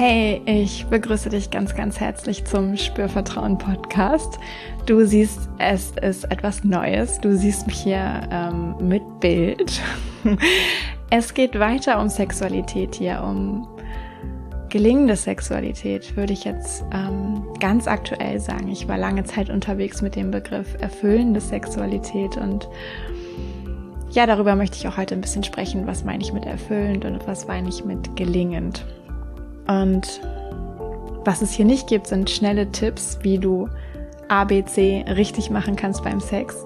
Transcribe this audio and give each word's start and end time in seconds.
Hey, 0.00 0.40
ich 0.46 0.86
begrüße 0.86 1.28
dich 1.28 1.50
ganz, 1.50 1.74
ganz 1.74 1.98
herzlich 1.98 2.44
zum 2.44 2.76
Spürvertrauen 2.76 3.58
Podcast. 3.58 4.38
Du 4.86 5.04
siehst, 5.04 5.48
es 5.58 5.90
ist 6.00 6.22
etwas 6.30 6.62
Neues. 6.62 7.20
Du 7.20 7.36
siehst 7.36 7.66
mich 7.66 7.80
hier 7.80 8.20
ähm, 8.30 8.76
mit 8.80 9.02
Bild. 9.18 9.82
es 11.10 11.34
geht 11.34 11.58
weiter 11.58 12.00
um 12.00 12.08
Sexualität 12.08 12.94
hier, 12.94 13.24
um 13.24 13.66
gelingende 14.68 15.16
Sexualität, 15.16 16.16
würde 16.16 16.32
ich 16.32 16.44
jetzt 16.44 16.84
ähm, 16.94 17.42
ganz 17.58 17.88
aktuell 17.88 18.38
sagen. 18.38 18.68
Ich 18.68 18.86
war 18.86 18.98
lange 18.98 19.24
Zeit 19.24 19.50
unterwegs 19.50 20.00
mit 20.00 20.14
dem 20.14 20.30
Begriff 20.30 20.76
erfüllende 20.80 21.40
Sexualität 21.40 22.36
und 22.36 22.68
ja, 24.10 24.26
darüber 24.26 24.54
möchte 24.54 24.76
ich 24.76 24.86
auch 24.86 24.96
heute 24.96 25.16
ein 25.16 25.20
bisschen 25.20 25.42
sprechen. 25.42 25.88
Was 25.88 26.04
meine 26.04 26.22
ich 26.22 26.32
mit 26.32 26.46
erfüllend 26.46 27.04
und 27.04 27.26
was 27.26 27.48
meine 27.48 27.68
ich 27.68 27.84
mit 27.84 28.14
gelingend? 28.14 28.84
Und 29.68 30.20
was 31.24 31.42
es 31.42 31.52
hier 31.52 31.64
nicht 31.64 31.86
gibt, 31.86 32.06
sind 32.06 32.30
schnelle 32.30 32.72
Tipps, 32.72 33.18
wie 33.22 33.38
du 33.38 33.68
ABC 34.28 35.04
richtig 35.08 35.50
machen 35.50 35.76
kannst 35.76 36.02
beim 36.02 36.20
Sex, 36.20 36.64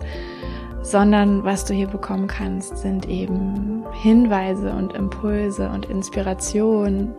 sondern 0.82 1.44
was 1.44 1.64
du 1.64 1.74
hier 1.74 1.86
bekommen 1.86 2.26
kannst, 2.26 2.78
sind 2.78 3.08
eben 3.08 3.84
Hinweise 3.92 4.72
und 4.72 4.94
Impulse 4.94 5.68
und 5.68 5.86
Inspiration, 5.86 7.14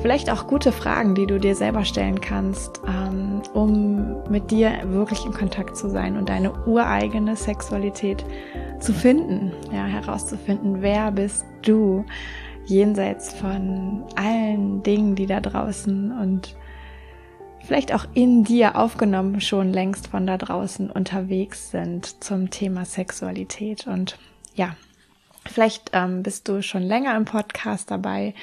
vielleicht 0.00 0.30
auch 0.30 0.46
gute 0.46 0.72
Fragen, 0.72 1.14
die 1.14 1.26
du 1.26 1.38
dir 1.38 1.54
selber 1.54 1.84
stellen 1.84 2.20
kannst, 2.20 2.80
ähm, 2.86 3.42
um 3.52 4.22
mit 4.28 4.50
dir 4.50 4.72
wirklich 4.86 5.24
in 5.24 5.32
Kontakt 5.32 5.76
zu 5.76 5.88
sein 5.88 6.16
und 6.16 6.28
deine 6.28 6.52
ureigene 6.66 7.36
Sexualität 7.36 8.24
zu 8.80 8.92
finden, 8.92 9.52
ja, 9.72 9.84
herauszufinden, 9.84 10.82
wer 10.82 11.10
bist 11.10 11.44
du 11.62 12.04
jenseits 12.66 13.34
von 13.34 14.04
allen 14.16 14.82
Dingen, 14.82 15.14
die 15.14 15.26
da 15.26 15.40
draußen 15.40 16.12
und 16.12 16.56
vielleicht 17.64 17.94
auch 17.94 18.06
in 18.14 18.44
dir 18.44 18.76
aufgenommen 18.76 19.40
schon 19.40 19.72
längst 19.72 20.08
von 20.08 20.26
da 20.26 20.36
draußen 20.36 20.90
unterwegs 20.90 21.70
sind 21.70 22.22
zum 22.22 22.50
Thema 22.50 22.84
Sexualität. 22.84 23.86
Und 23.86 24.18
ja, 24.54 24.76
vielleicht 25.46 25.90
ähm, 25.92 26.22
bist 26.22 26.48
du 26.48 26.62
schon 26.62 26.82
länger 26.82 27.16
im 27.16 27.24
Podcast 27.24 27.90
dabei, 27.90 28.34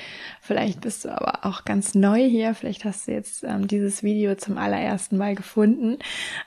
vielleicht 0.42 0.82
bist 0.82 1.06
du 1.06 1.10
aber 1.10 1.46
auch 1.46 1.66
ganz 1.66 1.96
neu 1.96 2.28
hier, 2.28 2.54
vielleicht 2.56 2.86
hast 2.86 3.08
du 3.08 3.12
jetzt 3.12 3.44
ähm, 3.44 3.68
dieses 3.68 4.04
Video 4.04 4.36
zum 4.36 4.58
allerersten 4.58 5.18
Mal 5.18 5.36
gefunden. 5.36 5.98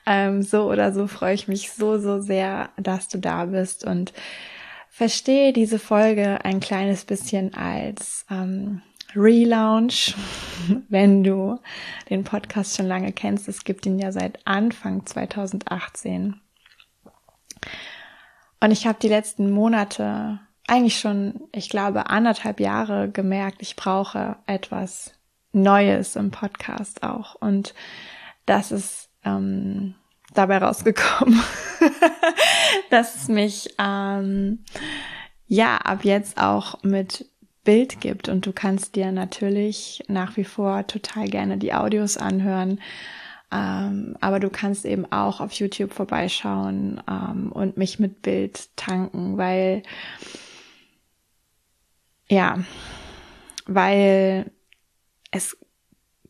Ähm, 0.06 0.42
so 0.42 0.70
oder 0.70 0.92
so 0.92 1.06
freue 1.06 1.34
ich 1.34 1.48
mich 1.48 1.72
so, 1.72 1.98
so 1.98 2.20
sehr, 2.20 2.70
dass 2.77 3.08
du 3.08 3.19
da 3.19 3.47
bist 3.47 3.84
und 3.84 4.12
verstehe 4.94 5.52
diese 5.52 5.80
Folge 5.80 6.44
ein 6.44 6.60
kleines 6.60 7.04
bisschen 7.04 7.52
als 7.54 8.24
ähm, 8.30 8.80
Relaunch, 9.16 10.14
wenn 10.88 11.24
du 11.24 11.58
den 12.10 12.22
Podcast 12.22 12.76
schon 12.76 12.86
lange 12.86 13.10
kennst. 13.10 13.48
Es 13.48 13.64
gibt 13.64 13.86
ihn 13.86 13.98
ja 13.98 14.12
seit 14.12 14.46
Anfang 14.46 15.04
2018. 15.04 16.40
Und 18.60 18.70
ich 18.70 18.86
habe 18.86 18.98
die 19.02 19.08
letzten 19.08 19.50
Monate, 19.50 20.38
eigentlich 20.68 21.00
schon, 21.00 21.40
ich 21.50 21.68
glaube, 21.68 22.08
anderthalb 22.08 22.60
Jahre 22.60 23.10
gemerkt, 23.10 23.62
ich 23.62 23.74
brauche 23.74 24.36
etwas 24.46 25.12
Neues 25.50 26.14
im 26.14 26.30
Podcast 26.30 27.02
auch. 27.02 27.34
Und 27.34 27.74
das 28.46 28.70
ist 28.70 29.10
ähm, 29.24 29.96
dabei 30.34 30.58
rausgekommen, 30.58 31.40
dass 32.90 33.16
es 33.16 33.28
mich 33.28 33.74
ähm, 33.78 34.64
ja 35.46 35.77
ab 35.78 36.04
jetzt 36.04 36.38
auch 36.38 36.82
mit 36.82 37.27
Bild 37.64 38.00
gibt 38.00 38.28
und 38.28 38.45
du 38.46 38.52
kannst 38.52 38.95
dir 38.95 39.11
natürlich 39.11 40.05
nach 40.08 40.36
wie 40.36 40.45
vor 40.45 40.86
total 40.86 41.28
gerne 41.28 41.56
die 41.56 41.72
Audios 41.72 42.17
anhören. 42.17 42.80
Ähm, 43.50 44.17
aber 44.20 44.40
du 44.40 44.50
kannst 44.50 44.84
eben 44.84 45.11
auch 45.11 45.40
auf 45.40 45.52
YouTube 45.52 45.92
vorbeischauen 45.92 47.01
ähm, 47.08 47.52
und 47.52 47.77
mich 47.77 47.98
mit 47.98 48.22
Bild 48.22 48.68
tanken, 48.77 49.39
weil 49.39 49.83
ja, 52.28 52.58
weil 53.66 54.51
es 55.30 55.56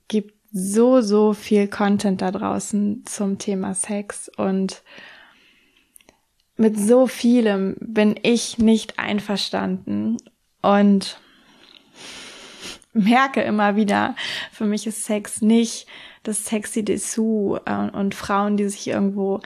gibt 0.09 0.44
so, 0.57 1.01
so 1.01 1.33
viel 1.33 1.67
Content 1.67 2.23
da 2.23 2.31
draußen 2.31 3.03
zum 3.07 3.39
Thema 3.39 3.75
Sex 3.75 4.31
und 4.37 4.85
mit 6.57 6.79
so 6.79 7.09
vielem 7.09 7.77
bin 7.81 8.15
ich 8.23 8.59
nicht 8.59 9.01
einverstanden 9.01 10.17
und 10.63 11.19
merke 12.93 13.43
immer 13.43 13.75
wieder, 13.75 14.15
für 14.53 14.65
mich 14.65 14.87
ist 14.87 15.03
Sex 15.03 15.43
nicht 15.43 15.89
das 16.23 16.45
sexy 16.45 16.85
Dessous 16.85 17.61
äh, 17.67 17.91
und 17.91 18.15
Frauen, 18.15 18.57
die 18.57 18.69
sich 18.69 18.87
irgendwo 18.87 19.41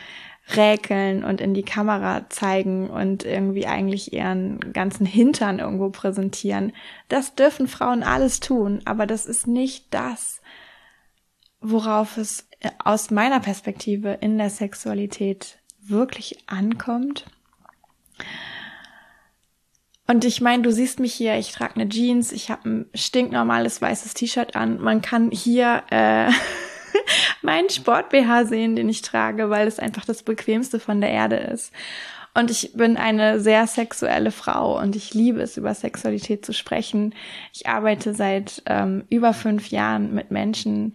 räkeln 0.54 1.24
und 1.24 1.40
in 1.40 1.54
die 1.54 1.62
Kamera 1.62 2.28
zeigen 2.28 2.90
und 2.90 3.24
irgendwie 3.24 3.66
eigentlich 3.66 4.12
ihren 4.12 4.60
ganzen 4.74 5.06
Hintern 5.06 5.58
irgendwo 5.58 5.88
präsentieren. 5.88 6.74
Das 7.08 7.34
dürfen 7.34 7.66
Frauen 7.66 8.02
alles 8.02 8.40
tun, 8.40 8.82
aber 8.84 9.06
das 9.06 9.24
ist 9.24 9.46
nicht 9.46 9.86
das, 9.90 10.42
worauf 11.60 12.16
es 12.16 12.48
aus 12.84 13.10
meiner 13.10 13.40
Perspektive 13.40 14.18
in 14.20 14.38
der 14.38 14.50
Sexualität 14.50 15.58
wirklich 15.80 16.38
ankommt. 16.46 17.26
Und 20.06 20.24
ich 20.24 20.40
meine, 20.40 20.62
du 20.62 20.72
siehst 20.72 21.00
mich 21.00 21.12
hier, 21.12 21.36
ich 21.38 21.52
trage 21.52 21.74
eine 21.76 21.88
Jeans, 21.88 22.32
ich 22.32 22.50
habe 22.50 22.68
ein 22.68 22.86
stinknormales 22.94 23.82
weißes 23.82 24.14
T-Shirt 24.14 24.56
an. 24.56 24.80
Man 24.80 25.02
kann 25.02 25.30
hier 25.30 25.82
äh, 25.90 26.30
meinen 27.42 27.68
Sport-BH 27.68 28.46
sehen, 28.46 28.74
den 28.74 28.88
ich 28.88 29.02
trage, 29.02 29.50
weil 29.50 29.68
es 29.68 29.78
einfach 29.78 30.06
das 30.06 30.22
bequemste 30.22 30.80
von 30.80 31.00
der 31.00 31.10
Erde 31.10 31.36
ist. 31.36 31.72
Und 32.34 32.50
ich 32.50 32.72
bin 32.74 32.96
eine 32.96 33.40
sehr 33.40 33.66
sexuelle 33.66 34.30
Frau 34.30 34.80
und 34.80 34.96
ich 34.96 35.12
liebe 35.12 35.42
es, 35.42 35.56
über 35.56 35.74
Sexualität 35.74 36.46
zu 36.46 36.54
sprechen. 36.54 37.14
Ich 37.52 37.66
arbeite 37.66 38.14
seit 38.14 38.62
ähm, 38.66 39.04
über 39.10 39.34
fünf 39.34 39.68
Jahren 39.68 40.14
mit 40.14 40.30
Menschen, 40.30 40.92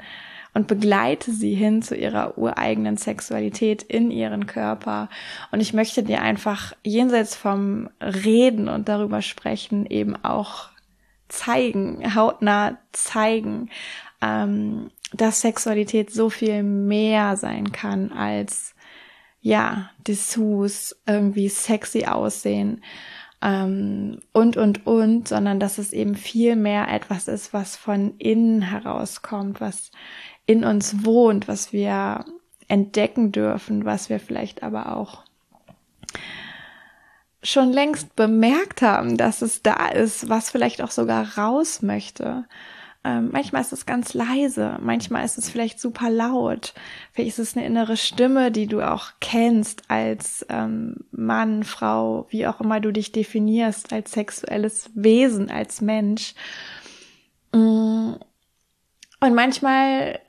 und 0.54 0.68
begleite 0.68 1.32
sie 1.32 1.56
hin 1.56 1.82
zu 1.82 1.96
ihrer 1.96 2.38
ureigenen 2.38 2.98
Sexualität 2.98 3.84
in 3.84 4.12
ihren 4.12 4.46
Körper. 4.46 5.10
Und 5.52 5.60
ich 5.62 5.74
möchte 5.74 6.04
dir 6.04 6.22
einfach 6.22 6.74
jenseits 6.84 7.36
vom 7.36 7.90
Reden 8.02 8.68
und 8.68 8.88
darüber 8.88 9.22
sprechen 9.22 9.86
eben 9.86 10.16
auch 10.24 10.70
zeigen, 11.28 12.16
hautnah 12.16 12.78
zeigen, 12.92 13.70
ähm, 14.22 14.92
dass 15.14 15.42
Sexualität 15.42 16.12
so 16.12 16.30
viel 16.30 16.64
mehr 16.64 17.36
sein 17.36 17.72
kann 17.72 18.12
als 18.12 18.76
ja, 19.42 19.90
Dessous, 20.08 20.96
irgendwie 21.06 21.50
sexy 21.50 22.06
aussehen 22.06 22.82
ähm, 23.44 24.22
und, 24.32 24.56
und, 24.56 24.88
und, 24.88 25.28
sondern 25.28 25.60
dass 25.60 25.78
es 25.78 25.92
eben 25.92 26.16
viel 26.16 26.56
mehr 26.56 26.88
etwas 26.88 27.28
ist, 27.28 27.54
was 27.54 27.76
von 27.76 28.16
innen 28.18 28.62
herauskommt, 28.62 29.60
was 29.60 29.92
in 30.46 30.64
uns 30.64 31.06
wohnt, 31.06 31.48
was 31.48 31.74
wir 31.74 32.26
entdecken 32.68 33.32
dürfen, 33.32 33.86
was 33.86 34.10
wir 34.10 34.20
vielleicht 34.20 34.64
aber 34.64 34.96
auch 34.96 35.24
schon 37.44 37.74
längst 37.74 38.16
bemerkt 38.16 38.82
haben, 38.82 39.18
dass 39.18 39.42
es 39.42 39.62
da 39.62 39.88
ist, 39.88 40.30
was 40.30 40.50
vielleicht 40.50 40.82
auch 40.82 40.92
sogar 40.92 41.38
raus 41.38 41.82
möchte. 41.82 42.46
Ähm, 43.06 43.32
manchmal 43.34 43.62
ist 43.62 43.74
es 43.74 43.86
ganz 43.86 44.14
leise, 44.14 44.78
manchmal 44.82 45.26
ist 45.26 45.38
es 45.38 45.50
vielleicht 45.50 45.78
super 45.78 46.10
laut, 46.10 46.74
vielleicht 47.12 47.38
ist 47.38 47.50
es 47.50 47.58
eine 47.58 47.66
innere 47.66 47.98
Stimme, 47.98 48.50
die 48.50 48.66
du 48.66 48.82
auch 48.82 49.12
kennst 49.20 49.84
als 49.90 50.46
ähm, 50.48 51.04
Mann, 51.12 51.64
Frau, 51.64 52.28
wie 52.30 52.48
auch 52.48 52.62
immer 52.62 52.80
du 52.80 52.94
dich 52.94 53.12
definierst, 53.12 53.92
als 53.92 54.14
sexuelles 54.14 54.90
Wesen, 54.96 55.52
als 55.52 55.82
Mensch. 55.82 56.34
Mm. 57.52 58.14
Und 59.20 59.36
manchmal 59.36 60.20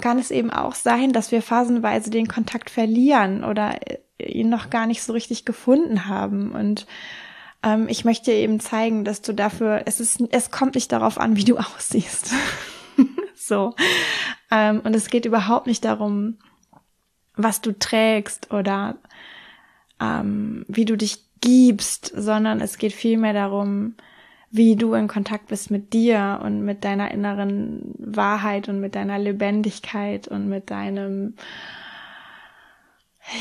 kann 0.00 0.18
es 0.18 0.30
eben 0.30 0.50
auch 0.50 0.74
sein, 0.74 1.12
dass 1.12 1.32
wir 1.32 1.42
phasenweise 1.42 2.10
den 2.10 2.28
Kontakt 2.28 2.70
verlieren 2.70 3.44
oder 3.44 3.78
ihn 4.18 4.48
noch 4.48 4.70
gar 4.70 4.86
nicht 4.86 5.02
so 5.02 5.12
richtig 5.12 5.44
gefunden 5.44 6.06
haben. 6.06 6.52
Und 6.52 6.86
ähm, 7.62 7.88
ich 7.88 8.04
möchte 8.04 8.32
eben 8.32 8.60
zeigen, 8.60 9.04
dass 9.04 9.22
du 9.22 9.32
dafür, 9.32 9.82
es 9.86 10.00
ist, 10.00 10.22
es 10.30 10.50
kommt 10.50 10.74
nicht 10.74 10.92
darauf 10.92 11.18
an, 11.18 11.36
wie 11.36 11.44
du 11.44 11.58
aussiehst. 11.58 12.32
so. 13.34 13.74
Ähm, 14.50 14.80
und 14.80 14.94
es 14.94 15.08
geht 15.08 15.24
überhaupt 15.24 15.66
nicht 15.66 15.84
darum, 15.84 16.38
was 17.36 17.60
du 17.60 17.76
trägst 17.78 18.52
oder 18.52 18.96
ähm, 20.00 20.64
wie 20.68 20.84
du 20.84 20.96
dich 20.96 21.24
gibst, 21.40 22.12
sondern 22.14 22.60
es 22.60 22.78
geht 22.78 22.92
vielmehr 22.92 23.32
darum, 23.32 23.94
wie 24.50 24.76
du 24.76 24.94
in 24.94 25.08
Kontakt 25.08 25.46
bist 25.46 25.70
mit 25.70 25.92
dir 25.92 26.40
und 26.42 26.64
mit 26.64 26.84
deiner 26.84 27.10
inneren 27.10 27.94
Wahrheit 27.98 28.68
und 28.68 28.80
mit 28.80 28.94
deiner 28.94 29.18
Lebendigkeit 29.18 30.26
und 30.28 30.48
mit 30.48 30.70
deinem 30.70 31.34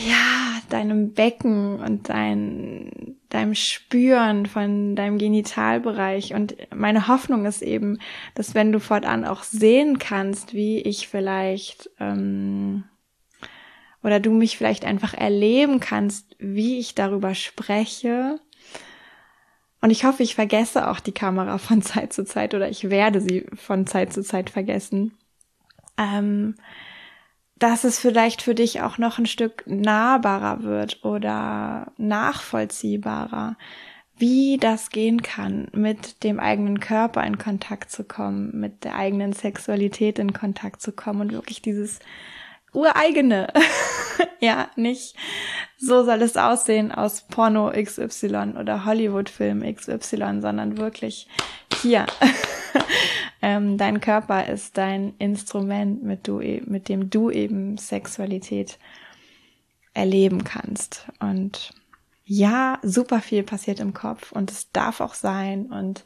ja, 0.08 0.62
deinem 0.70 1.14
Becken 1.14 1.80
und 1.80 2.10
dein, 2.10 3.16
deinem 3.30 3.56
Spüren 3.56 4.46
von 4.46 4.96
deinem 4.96 5.18
Genitalbereich. 5.18 6.34
Und 6.34 6.56
meine 6.74 7.08
Hoffnung 7.08 7.46
ist 7.46 7.62
eben, 7.62 7.98
dass 8.36 8.54
wenn 8.54 8.72
du 8.72 8.80
fortan 8.80 9.26
auch 9.26 9.44
sehen 9.44 9.98
kannst, 9.98 10.54
wie 10.54 10.80
ich 10.80 11.08
vielleicht, 11.08 11.90
ähm, 12.00 12.84
oder 14.04 14.20
du 14.20 14.32
mich 14.32 14.58
vielleicht 14.58 14.86
einfach 14.86 15.14
erleben 15.14 15.80
kannst, 15.80 16.36
wie 16.38 16.78
ich 16.78 16.94
darüber 16.94 17.34
spreche. 17.34 18.40
Und 19.82 19.92
ich 19.92 20.04
hoffe, 20.04 20.24
ich 20.24 20.36
vergesse 20.36 20.90
auch 20.90 21.00
die 21.00 21.14
Kamera 21.14 21.58
von 21.58 21.82
Zeit 21.82 22.14
zu 22.14 22.26
Zeit 22.26 22.54
oder 22.54 22.70
ich 22.70 22.90
werde 22.90 23.22
sie 23.22 23.46
von 23.54 23.88
Zeit 23.88 24.14
zu 24.14 24.24
Zeit 24.24 24.50
vergessen. 24.50 25.14
Ähm, 25.98 26.56
dass 27.60 27.84
es 27.84 28.00
vielleicht 28.00 28.42
für 28.42 28.56
dich 28.56 28.82
auch 28.82 28.98
noch 28.98 29.20
ein 29.20 29.26
Stück 29.26 29.64
nahbarer 29.68 30.64
wird 30.64 31.04
oder 31.04 31.92
nachvollziehbarer, 31.98 33.58
wie 34.18 34.58
das 34.58 34.90
gehen 34.90 35.22
kann, 35.22 35.68
mit 35.74 36.24
dem 36.24 36.40
eigenen 36.40 36.80
Körper 36.80 37.24
in 37.26 37.38
Kontakt 37.38 37.92
zu 37.92 38.06
kommen, 38.06 38.58
mit 38.58 38.84
der 38.86 38.96
eigenen 38.96 39.34
Sexualität 39.34 40.20
in 40.20 40.34
Kontakt 40.34 40.82
zu 40.82 40.94
kommen 40.94 41.22
und 41.22 41.32
wirklich 41.34 41.62
dieses 41.62 42.00
ureigene, 42.74 43.48
ja, 44.40 44.70
nicht 44.76 45.16
so 45.78 46.04
soll 46.04 46.22
es 46.22 46.36
aussehen 46.36 46.92
aus 46.92 47.22
Porno 47.22 47.72
XY 47.72 48.56
oder 48.60 48.86
Hollywood-Film 48.86 49.64
XY, 49.76 50.42
sondern 50.42 50.78
wirklich 50.78 51.28
hier. 51.82 52.06
ähm, 53.42 53.78
dein 53.78 54.02
Körper 54.02 54.48
ist 54.48 54.78
dein 54.78 55.14
Instrument, 55.20 56.04
mit, 56.04 56.28
du, 56.28 56.42
e, 56.42 56.62
mit 56.66 56.90
dem 56.90 57.10
du 57.10 57.32
eben 57.32 57.78
Sexualität 57.78 58.78
erleben 59.94 60.44
kannst. 60.44 61.08
Und 61.20 61.74
ja, 62.26 62.78
super 62.84 63.22
viel 63.22 63.44
passiert 63.44 63.80
im 63.80 63.94
Kopf 63.94 64.34
und 64.34 64.52
es 64.52 64.72
darf 64.72 65.00
auch 65.00 65.14
sein 65.14 65.68
und 65.68 66.04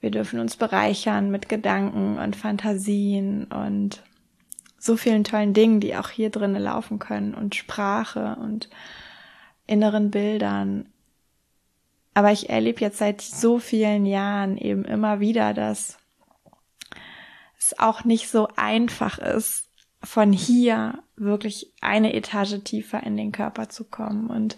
wir 0.00 0.10
dürfen 0.10 0.38
uns 0.38 0.56
bereichern 0.56 1.30
mit 1.30 1.48
Gedanken 1.48 2.18
und 2.18 2.36
Fantasien 2.36 3.44
und 3.44 4.02
so 4.86 4.96
vielen 4.96 5.24
tollen 5.24 5.52
Dingen, 5.52 5.80
die 5.80 5.96
auch 5.96 6.08
hier 6.08 6.30
drinnen 6.30 6.62
laufen 6.62 6.98
können 6.98 7.34
und 7.34 7.54
Sprache 7.54 8.36
und 8.40 8.70
inneren 9.66 10.10
Bildern. 10.10 10.88
Aber 12.14 12.32
ich 12.32 12.48
erlebe 12.48 12.80
jetzt 12.80 12.98
seit 12.98 13.20
so 13.20 13.58
vielen 13.58 14.06
Jahren 14.06 14.56
eben 14.56 14.84
immer 14.84 15.20
wieder, 15.20 15.52
dass 15.52 15.98
es 17.58 17.78
auch 17.78 18.04
nicht 18.04 18.28
so 18.28 18.48
einfach 18.56 19.18
ist, 19.18 19.68
von 20.02 20.32
hier 20.32 21.02
wirklich 21.16 21.72
eine 21.80 22.14
Etage 22.14 22.62
tiefer 22.62 23.02
in 23.02 23.16
den 23.16 23.32
Körper 23.32 23.68
zu 23.68 23.84
kommen. 23.84 24.28
Und 24.28 24.56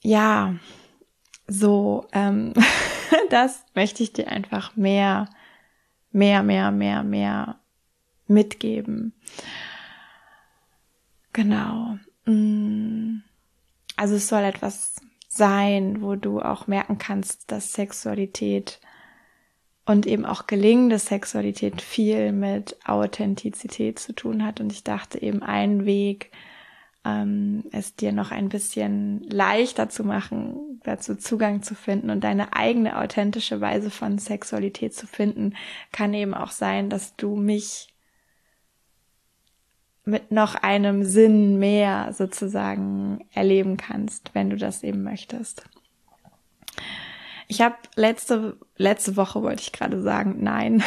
ja, 0.00 0.54
so, 1.46 2.06
ähm, 2.12 2.54
das 3.30 3.64
möchte 3.74 4.02
ich 4.02 4.12
dir 4.12 4.28
einfach 4.28 4.76
mehr, 4.76 5.28
mehr, 6.10 6.42
mehr, 6.42 6.70
mehr, 6.70 7.02
mehr 7.02 7.60
mitgeben. 8.26 9.12
Genau. 11.32 11.98
Mm. 12.26 13.22
Also 13.96 14.16
es 14.16 14.28
soll 14.28 14.42
etwas 14.42 14.96
sein, 15.28 16.02
wo 16.02 16.16
du 16.16 16.40
auch 16.40 16.66
merken 16.66 16.98
kannst, 16.98 17.50
dass 17.50 17.72
Sexualität 17.72 18.80
und 19.86 20.06
eben 20.06 20.24
auch 20.24 20.46
gelingende 20.46 20.98
Sexualität 20.98 21.82
viel 21.82 22.32
mit 22.32 22.76
Authentizität 22.86 23.98
zu 23.98 24.14
tun 24.14 24.44
hat. 24.44 24.60
Und 24.60 24.72
ich 24.72 24.82
dachte 24.82 25.20
eben 25.20 25.42
ein 25.42 25.84
Weg, 25.84 26.30
ähm, 27.04 27.64
es 27.70 27.94
dir 27.94 28.12
noch 28.12 28.30
ein 28.30 28.48
bisschen 28.48 29.22
leichter 29.24 29.90
zu 29.90 30.04
machen, 30.04 30.80
dazu 30.84 31.16
Zugang 31.16 31.62
zu 31.62 31.74
finden 31.74 32.10
und 32.10 32.24
deine 32.24 32.54
eigene 32.54 32.98
authentische 32.98 33.60
Weise 33.60 33.90
von 33.90 34.18
Sexualität 34.18 34.94
zu 34.94 35.06
finden, 35.06 35.54
kann 35.92 36.14
eben 36.14 36.32
auch 36.32 36.50
sein, 36.50 36.88
dass 36.88 37.14
du 37.16 37.36
mich 37.36 37.93
mit 40.04 40.30
noch 40.30 40.54
einem 40.54 41.04
Sinn 41.04 41.58
mehr 41.58 42.12
sozusagen 42.12 43.26
erleben 43.32 43.76
kannst, 43.76 44.34
wenn 44.34 44.50
du 44.50 44.56
das 44.56 44.82
eben 44.82 45.02
möchtest. 45.02 45.64
Ich 47.46 47.60
habe 47.60 47.76
letzte 47.94 48.56
letzte 48.76 49.16
Woche 49.16 49.42
wollte 49.42 49.62
ich 49.62 49.72
gerade 49.72 50.00
sagen, 50.00 50.36
nein. 50.40 50.82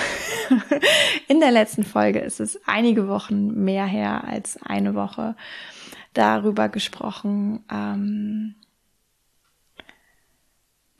In 1.27 1.39
der 1.39 1.51
letzten 1.51 1.83
Folge 1.83 2.19
ist 2.19 2.39
es 2.39 2.59
einige 2.65 3.07
Wochen 3.07 3.63
mehr 3.63 3.85
her 3.85 4.23
als 4.25 4.61
eine 4.61 4.95
Woche 4.95 5.35
darüber 6.13 6.69
gesprochen, 6.69 7.63
ähm, 7.71 8.55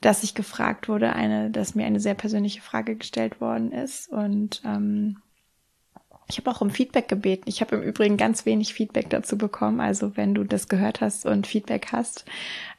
dass 0.00 0.22
ich 0.22 0.34
gefragt 0.34 0.88
wurde, 0.88 1.12
eine, 1.12 1.50
dass 1.50 1.74
mir 1.74 1.86
eine 1.86 2.00
sehr 2.00 2.14
persönliche 2.14 2.60
Frage 2.60 2.94
gestellt 2.94 3.40
worden 3.40 3.72
ist 3.72 4.08
und 4.08 4.62
ähm, 4.64 5.20
ich 6.30 6.36
habe 6.36 6.50
auch 6.50 6.60
um 6.60 6.70
Feedback 6.70 7.08
gebeten. 7.08 7.44
Ich 7.46 7.62
habe 7.62 7.76
im 7.76 7.82
Übrigen 7.82 8.18
ganz 8.18 8.44
wenig 8.44 8.74
Feedback 8.74 9.08
dazu 9.08 9.38
bekommen. 9.38 9.80
Also 9.80 10.16
wenn 10.16 10.34
du 10.34 10.44
das 10.44 10.68
gehört 10.68 11.00
hast 11.00 11.24
und 11.24 11.46
Feedback 11.46 11.88
hast, 11.92 12.26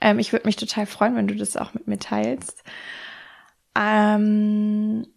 ähm, 0.01 0.19
ich 0.19 0.31
würde 0.31 0.47
mich 0.47 0.55
total 0.55 0.85
freuen, 0.85 1.15
wenn 1.15 1.27
du 1.27 1.35
das 1.35 1.57
auch 1.57 1.73
mit 1.73 1.87
mir 1.87 1.97
teilst. 1.97 2.63
Ähm, 3.75 5.07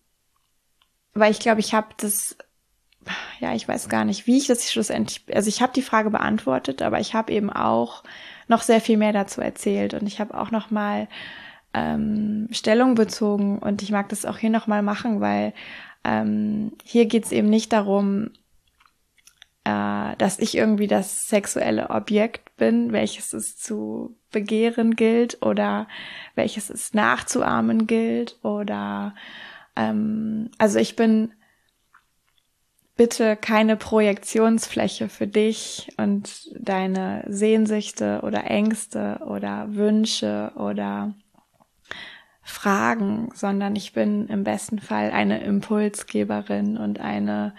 weil 1.12 1.31
ich 1.31 1.40
glaube, 1.40 1.61
ich 1.61 1.75
habe 1.75 1.88
das, 1.99 2.37
ja, 3.38 3.55
ich 3.55 3.69
weiß 3.69 3.90
gar 3.90 4.06
nicht, 4.06 4.26
wie 4.26 4.38
ich 4.38 4.46
das 4.46 4.70
schlussendlich, 4.73 5.25
also 5.35 5.49
ich 5.49 5.61
habe 5.61 5.75
die 5.75 5.82
Frage 5.82 6.08
beantwortet, 6.08 6.81
aber 6.81 7.00
ich 7.00 7.14
habe 7.14 7.32
eben 7.32 7.50
auch 7.50 8.02
noch 8.49 8.62
sehr 8.62 8.81
viel 8.81 8.96
mehr 8.96 9.12
dazu 9.12 9.43
erzählt 9.43 9.93
und 9.93 10.06
ich 10.06 10.20
habe 10.20 10.38
auch 10.38 10.50
noch 10.50 10.70
mal 10.70 11.08
ähm, 11.75 12.49
Stellung 12.50 12.94
bezogen 12.94 13.58
und 13.58 13.82
ich 13.82 13.90
mag 13.90 14.08
das 14.08 14.25
auch 14.25 14.38
hier 14.38 14.50
noch 14.50 14.67
mal 14.67 14.82
machen, 14.82 15.20
weil 15.20 15.52
ähm, 16.04 16.72
hier 16.84 17.06
geht 17.06 17.25
es 17.25 17.32
eben 17.32 17.49
nicht 17.50 17.72
darum, 17.72 18.31
äh, 19.64 20.16
dass 20.16 20.38
ich 20.38 20.56
irgendwie 20.56 20.88
das 20.88 21.28
sexuelle 21.28 21.90
Objekt 21.90 22.56
bin, 22.56 22.93
welches 22.93 23.32
es 23.32 23.56
zu 23.56 24.16
begehren 24.31 24.96
gilt 24.96 25.43
oder 25.43 25.87
welches 26.34 26.70
es 26.70 26.94
nachzuahmen 26.94 27.87
gilt 27.87 28.38
oder 28.43 29.14
ähm, 29.76 30.50
also 30.58 30.78
ich 30.78 30.96
bin 30.96 31.32
bitte 32.96 33.37
keine 33.37 33.76
Projektionsfläche 33.76 35.08
für 35.08 35.26
dich 35.26 35.93
und 35.96 36.50
deine 36.58 37.25
Sehnsüchte 37.28 38.21
oder 38.23 38.44
Ängste 38.44 39.21
oder 39.26 39.75
Wünsche 39.75 40.52
oder 40.56 41.14
Fragen, 42.42 43.30
sondern 43.34 43.76
ich 43.76 43.92
bin 43.92 44.26
im 44.26 44.44
besten 44.44 44.80
Fall 44.80 45.11
eine 45.12 45.42
Impulsgeberin 45.44 46.76
und 46.76 46.99
eine, 46.99 47.54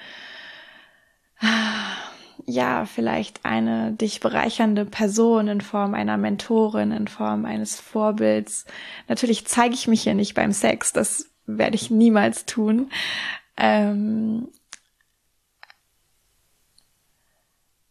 ja, 2.45 2.85
vielleicht 2.85 3.45
eine 3.45 3.93
dich 3.93 4.19
bereichernde 4.19 4.85
Person 4.85 5.47
in 5.47 5.61
Form 5.61 5.93
einer 5.93 6.17
Mentorin, 6.17 6.91
in 6.91 7.07
Form 7.07 7.45
eines 7.45 7.79
Vorbilds. 7.79 8.65
Natürlich 9.07 9.47
zeige 9.47 9.73
ich 9.73 9.87
mich 9.87 10.03
hier 10.03 10.15
nicht 10.15 10.33
beim 10.33 10.51
Sex, 10.51 10.91
das 10.91 11.29
werde 11.45 11.75
ich 11.75 11.89
niemals 11.89 12.45
tun. 12.45 12.91
Ähm, 13.55 14.49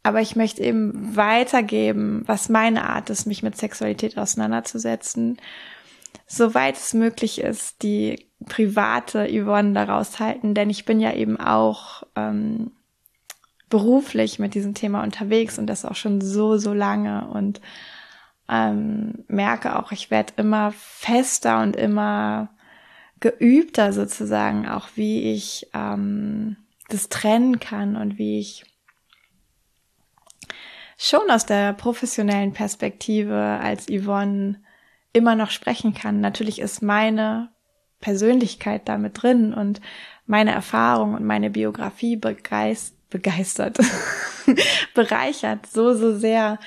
aber 0.03 0.21
ich 0.21 0.37
möchte 0.37 0.63
eben 0.63 1.17
weitergeben, 1.17 2.23
was 2.27 2.49
meine 2.49 2.89
Art 2.89 3.09
ist, 3.09 3.27
mich 3.27 3.43
mit 3.43 3.57
Sexualität 3.57 4.19
auseinanderzusetzen 4.19 5.39
soweit 6.27 6.77
es 6.77 6.95
möglich 6.95 7.41
ist, 7.41 7.83
die 7.83 8.29
private 8.47 9.29
Yvonne 9.29 9.73
daraus 9.73 10.19
halten, 10.19 10.55
denn 10.55 10.71
ich 10.71 10.85
bin 10.85 11.01
ja 11.01 11.13
eben 11.13 11.39
auch 11.39 12.03
ähm, 12.17 12.73
beruflich 13.69 14.39
mit 14.39 14.55
diesem 14.55 14.75
Thema 14.75 15.03
unterwegs 15.03 15.59
und 15.59 15.67
das 15.67 15.85
auch 15.85 15.95
schon 15.95 16.21
so, 16.21 16.59
so 16.59 16.75
lange 16.75 17.29
und 17.29 17.61
ähm, 18.49 19.25
merke 19.29 19.79
auch, 19.79 19.93
ich 19.93 20.11
werde 20.11 20.35
immer 20.37 20.73
fester 20.73 21.63
und 21.63 21.77
immer 21.77 22.51
geübter 23.21 23.93
sozusagen, 23.93 24.69
auch 24.69 24.89
wie 24.97 25.33
ich 25.33 25.71
ähm, 25.73 26.57
das 26.89 27.09
trennen 27.09 27.61
kann 27.61 27.97
und 27.97 28.19
wie 28.19 28.41
ich 28.41 28.65
schon 30.99 31.31
aus 31.31 31.47
der 31.47 31.73
professionellen 31.73 32.53
Perspektive 32.53 33.59
als 33.63 33.87
Yvonne 33.87 34.61
immer 35.13 35.35
noch 35.35 35.51
sprechen 35.51 35.95
kann. 35.95 36.21
Natürlich 36.21 36.61
ist 36.61 36.83
meine 36.83 37.51
Persönlichkeit 38.01 38.89
damit 38.89 39.23
drin 39.23 39.55
und 39.55 39.81
meine 40.27 40.53
Erfahrung 40.53 41.15
und 41.15 41.25
meine 41.25 41.51
Biografie 41.51 42.17
begeist, 42.17 42.95
begeistert, 43.11 43.79
bereichert 44.95 45.67
so, 45.67 45.95
so 45.95 46.17
sehr 46.17 46.59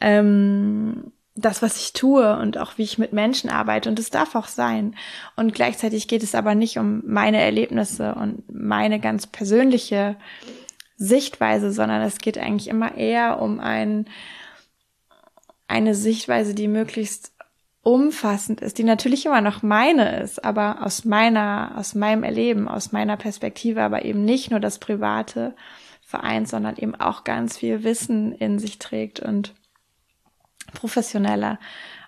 ähm, 0.00 1.12
das, 1.34 1.62
was 1.62 1.76
ich 1.76 1.92
tue 1.92 2.36
und 2.38 2.58
auch 2.58 2.78
wie 2.78 2.82
ich 2.82 2.98
mit 2.98 3.12
Menschen 3.12 3.50
arbeite. 3.50 3.88
Und 3.88 3.98
es 3.98 4.10
darf 4.10 4.34
auch 4.34 4.48
sein. 4.48 4.96
Und 5.36 5.54
gleichzeitig 5.54 6.08
geht 6.08 6.22
es 6.22 6.34
aber 6.34 6.54
nicht 6.54 6.78
um 6.78 7.02
meine 7.06 7.40
Erlebnisse 7.40 8.14
und 8.14 8.42
meine 8.52 8.98
ganz 8.98 9.26
persönliche 9.26 10.16
Sichtweise, 10.96 11.70
sondern 11.70 12.02
es 12.02 12.18
geht 12.18 12.38
eigentlich 12.38 12.68
immer 12.68 12.96
eher 12.96 13.40
um 13.40 13.60
ein, 13.60 14.08
eine 15.68 15.94
Sichtweise, 15.94 16.54
die 16.54 16.66
möglichst 16.66 17.32
umfassend 17.88 18.60
ist, 18.60 18.76
die 18.76 18.84
natürlich 18.84 19.24
immer 19.24 19.40
noch 19.40 19.62
meine 19.62 20.20
ist, 20.20 20.44
aber 20.44 20.84
aus 20.84 21.06
meiner, 21.06 21.72
aus 21.76 21.94
meinem 21.94 22.22
Erleben, 22.22 22.68
aus 22.68 22.92
meiner 22.92 23.16
Perspektive, 23.16 23.82
aber 23.82 24.04
eben 24.04 24.26
nicht 24.26 24.50
nur 24.50 24.60
das 24.60 24.78
Private 24.78 25.54
vereint, 26.02 26.50
sondern 26.50 26.76
eben 26.76 26.94
auch 26.96 27.24
ganz 27.24 27.56
viel 27.56 27.84
Wissen 27.84 28.32
in 28.32 28.58
sich 28.58 28.78
trägt 28.78 29.20
und 29.20 29.54
professionelle 30.74 31.58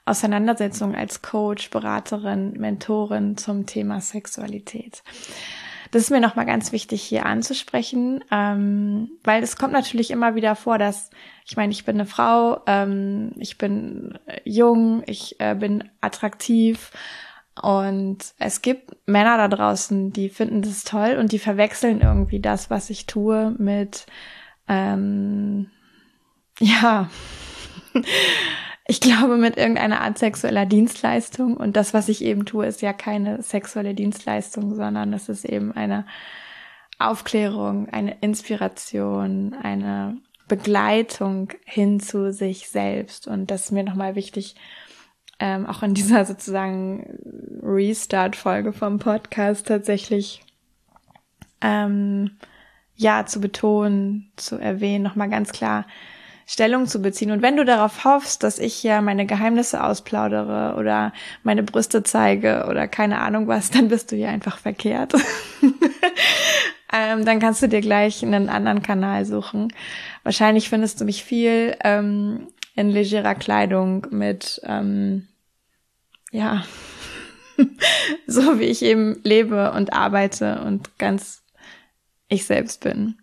Auseinandersetzung 0.05 0.95
als 0.95 1.23
Coach, 1.23 1.71
Beraterin, 1.71 2.53
Mentorin 2.59 3.39
zum 3.39 3.65
Thema 3.65 4.03
Sexualität. 4.03 5.03
Das 5.91 6.03
ist 6.03 6.11
mir 6.11 6.21
nochmal 6.21 6.47
ganz 6.47 6.71
wichtig 6.71 7.03
hier 7.03 7.27
anzusprechen, 7.27 8.23
ähm, 8.31 9.11
weil 9.25 9.43
es 9.43 9.57
kommt 9.57 9.73
natürlich 9.73 10.11
immer 10.11 10.37
wieder 10.37 10.55
vor, 10.55 10.79
dass, 10.79 11.11
ich 11.45 11.57
meine, 11.57 11.73
ich 11.73 11.85
bin 11.85 11.97
eine 11.97 12.07
Frau, 12.07 12.63
ähm, 12.67 13.33
ich 13.39 13.59
bin 13.59 14.17
jung, 14.45 15.03
ich 15.07 15.41
äh, 15.41 15.57
bin 15.57 15.91
attraktiv 16.01 16.93
und 17.61 18.19
es 18.39 18.63
gibt 18.63 18.97
Männer 19.07 19.37
da 19.37 19.49
draußen, 19.49 20.13
die 20.13 20.29
finden 20.29 20.63
das 20.63 20.85
toll 20.85 21.17
und 21.19 21.33
die 21.33 21.41
verwechseln 21.41 22.01
irgendwie 22.01 22.41
das, 22.41 22.71
was 22.71 22.89
ich 22.91 23.07
tue, 23.07 23.55
mit, 23.59 24.07
ähm, 24.69 25.71
ja, 26.61 27.11
ich 28.91 29.01
glaube, 29.01 29.37
mit 29.37 29.57
irgendeiner 29.57 30.01
Art 30.01 30.19
sexueller 30.19 30.67
Dienstleistung. 30.67 31.57
Und 31.57 31.77
das, 31.77 31.95
was 31.95 32.09
ich 32.09 32.25
eben 32.25 32.45
tue, 32.45 32.67
ist 32.67 32.83
ja 32.83 32.93
keine 32.93 33.41
sexuelle 33.41 33.95
Dienstleistung, 33.95 34.75
sondern 34.75 35.13
es 35.13 35.29
ist 35.29 35.45
eben 35.45 35.71
eine 35.71 36.07
Aufklärung, 36.99 37.89
eine 37.91 38.17
Inspiration, 38.21 39.55
eine 39.55 40.19
Begleitung 40.49 41.53
hin 41.65 42.01
zu 42.01 42.33
sich 42.33 42.69
selbst. 42.69 43.29
Und 43.29 43.53
das 43.53 43.67
ist 43.67 43.71
mir 43.71 43.85
nochmal 43.85 44.17
wichtig, 44.17 44.57
ähm, 45.39 45.67
auch 45.67 45.85
in 45.85 45.95
dieser 45.95 46.25
sozusagen 46.25 47.17
Restart-Folge 47.63 48.73
vom 48.73 48.99
Podcast 48.99 49.69
tatsächlich 49.69 50.43
ähm, 51.61 52.39
ja 52.97 53.25
zu 53.25 53.41
betonen, 53.41 54.33
zu 54.35 54.57
erwähnen, 54.57 55.05
nochmal 55.05 55.31
ganz 55.31 55.53
klar 55.53 55.87
Stellung 56.51 56.87
zu 56.87 57.01
beziehen. 57.01 57.31
Und 57.31 57.43
wenn 57.43 57.57
du 57.57 57.65
darauf 57.65 58.05
hoffst, 58.05 58.43
dass 58.43 58.59
ich 58.59 58.83
ja 58.83 59.01
meine 59.03 59.25
Geheimnisse 59.25 59.85
ausplaudere 59.85 60.75
oder 60.77 61.13
meine 61.45 61.63
Brüste 61.63 62.03
zeige 62.03 62.67
oder 62.69 62.89
keine 62.89 63.21
Ahnung 63.21 63.47
was, 63.47 63.71
dann 63.71 63.87
bist 63.87 64.11
du 64.11 64.17
hier 64.17 64.31
einfach 64.31 64.59
verkehrt. 64.59 65.15
ähm, 66.93 67.25
dann 67.25 67.39
kannst 67.39 67.63
du 67.63 67.69
dir 67.69 67.81
gleich 67.81 68.25
einen 68.25 68.49
anderen 68.49 68.83
Kanal 68.83 69.27
suchen. 69.27 69.73
Wahrscheinlich 70.25 70.69
findest 70.69 71.01
du 71.01 71.05
mich 71.05 71.23
viel 71.23 71.77
ähm, 71.85 72.49
in 72.75 72.91
legerer 72.91 73.37
Kleidung 73.37 74.09
mit, 74.11 74.61
ähm, 74.65 75.29
ja, 76.33 76.65
so 78.27 78.59
wie 78.59 78.65
ich 78.65 78.83
eben 78.83 79.21
lebe 79.23 79.71
und 79.71 79.93
arbeite 79.93 80.63
und 80.63 80.99
ganz 80.99 81.45
ich 82.27 82.45
selbst 82.45 82.81
bin. 82.81 83.19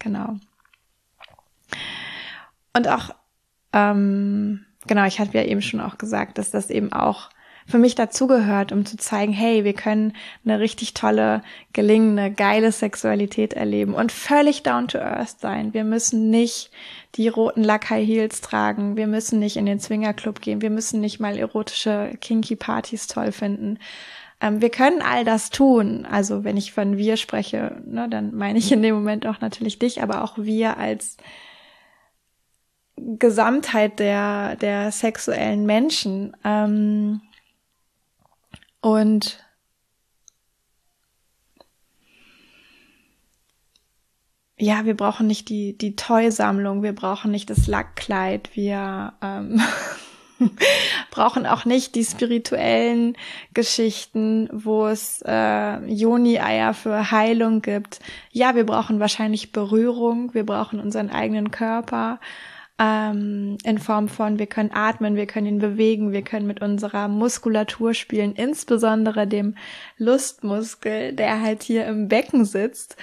Genau. 0.00 0.40
Und 2.74 2.88
auch, 2.88 3.14
ähm, 3.72 4.64
genau, 4.86 5.04
ich 5.04 5.18
hatte 5.18 5.36
ja 5.36 5.44
eben 5.44 5.62
schon 5.62 5.80
auch 5.80 5.98
gesagt, 5.98 6.38
dass 6.38 6.50
das 6.50 6.70
eben 6.70 6.92
auch 6.92 7.30
für 7.66 7.78
mich 7.78 7.94
dazugehört, 7.94 8.72
um 8.72 8.84
zu 8.84 8.96
zeigen, 8.96 9.32
hey, 9.32 9.64
wir 9.64 9.72
können 9.72 10.14
eine 10.44 10.58
richtig 10.58 10.94
tolle, 10.94 11.42
gelingende, 11.72 12.30
geile 12.30 12.72
Sexualität 12.72 13.52
erleben 13.52 13.94
und 13.94 14.10
völlig 14.10 14.62
down 14.62 14.88
to 14.88 14.98
earth 14.98 15.40
sein. 15.40 15.72
Wir 15.72 15.84
müssen 15.84 16.30
nicht 16.30 16.70
die 17.14 17.28
roten 17.28 17.62
Lack 17.62 17.90
High 17.90 18.06
Heels 18.06 18.40
tragen. 18.40 18.96
Wir 18.96 19.06
müssen 19.06 19.38
nicht 19.38 19.56
in 19.56 19.66
den 19.66 19.80
Swingerclub 19.80 20.40
gehen. 20.40 20.62
Wir 20.62 20.70
müssen 20.70 21.00
nicht 21.00 21.20
mal 21.20 21.36
erotische 21.38 22.10
kinky 22.20 22.56
Partys 22.56 23.06
toll 23.06 23.32
finden. 23.32 23.78
Ähm, 24.40 24.60
wir 24.60 24.70
können 24.70 25.02
all 25.02 25.24
das 25.24 25.50
tun. 25.50 26.06
Also 26.10 26.44
wenn 26.44 26.56
ich 26.56 26.72
von 26.72 26.96
wir 26.96 27.16
spreche, 27.16 27.80
ne, 27.86 28.08
dann 28.08 28.34
meine 28.34 28.58
ich 28.58 28.72
in 28.72 28.82
dem 28.82 28.94
Moment 28.94 29.26
auch 29.26 29.40
natürlich 29.40 29.78
dich, 29.78 30.02
aber 30.02 30.24
auch 30.24 30.38
wir 30.38 30.78
als 30.78 31.16
Gesamtheit 33.18 33.98
der, 33.98 34.56
der 34.56 34.92
sexuellen 34.92 35.66
Menschen. 35.66 36.36
Ähm, 36.44 37.20
und 38.80 39.38
ja, 44.58 44.84
wir 44.84 44.96
brauchen 44.96 45.26
nicht 45.26 45.48
die, 45.48 45.76
die 45.76 45.96
Toy-Sammlung, 45.96 46.82
wir 46.82 46.94
brauchen 46.94 47.30
nicht 47.30 47.50
das 47.50 47.66
Lackkleid, 47.66 48.50
wir 48.54 49.12
ähm, 49.22 49.60
brauchen 51.10 51.46
auch 51.46 51.64
nicht 51.64 51.94
die 51.94 52.04
spirituellen 52.04 53.16
Geschichten, 53.54 54.48
wo 54.52 54.86
es 54.86 55.22
äh, 55.26 55.84
Joni-Eier 55.86 56.74
für 56.74 57.10
Heilung 57.10 57.62
gibt. 57.62 58.00
Ja, 58.30 58.54
wir 58.54 58.64
brauchen 58.64 59.00
wahrscheinlich 59.00 59.52
Berührung, 59.52 60.34
wir 60.34 60.46
brauchen 60.46 60.80
unseren 60.80 61.10
eigenen 61.10 61.50
Körper 61.50 62.20
ähm, 62.82 63.58
in 63.62 63.78
Form 63.78 64.08
von, 64.08 64.40
wir 64.40 64.48
können 64.48 64.72
atmen, 64.72 65.14
wir 65.14 65.26
können 65.26 65.46
ihn 65.46 65.58
bewegen, 65.60 66.10
wir 66.10 66.22
können 66.22 66.48
mit 66.48 66.60
unserer 66.60 67.06
Muskulatur 67.06 67.94
spielen, 67.94 68.34
insbesondere 68.34 69.28
dem 69.28 69.54
Lustmuskel, 69.98 71.12
der 71.12 71.40
halt 71.40 71.62
hier 71.62 71.86
im 71.86 72.08
Becken 72.08 72.44
sitzt. 72.44 72.96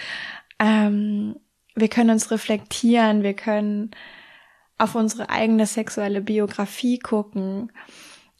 Ähm, 0.59 1.37
wir 1.75 1.87
können 1.87 2.09
uns 2.09 2.29
reflektieren, 2.29 3.23
wir 3.23 3.35
können 3.35 3.91
auf 4.77 4.95
unsere 4.95 5.29
eigene 5.29 5.65
sexuelle 5.65 6.21
Biografie 6.21 6.99
gucken. 6.99 7.71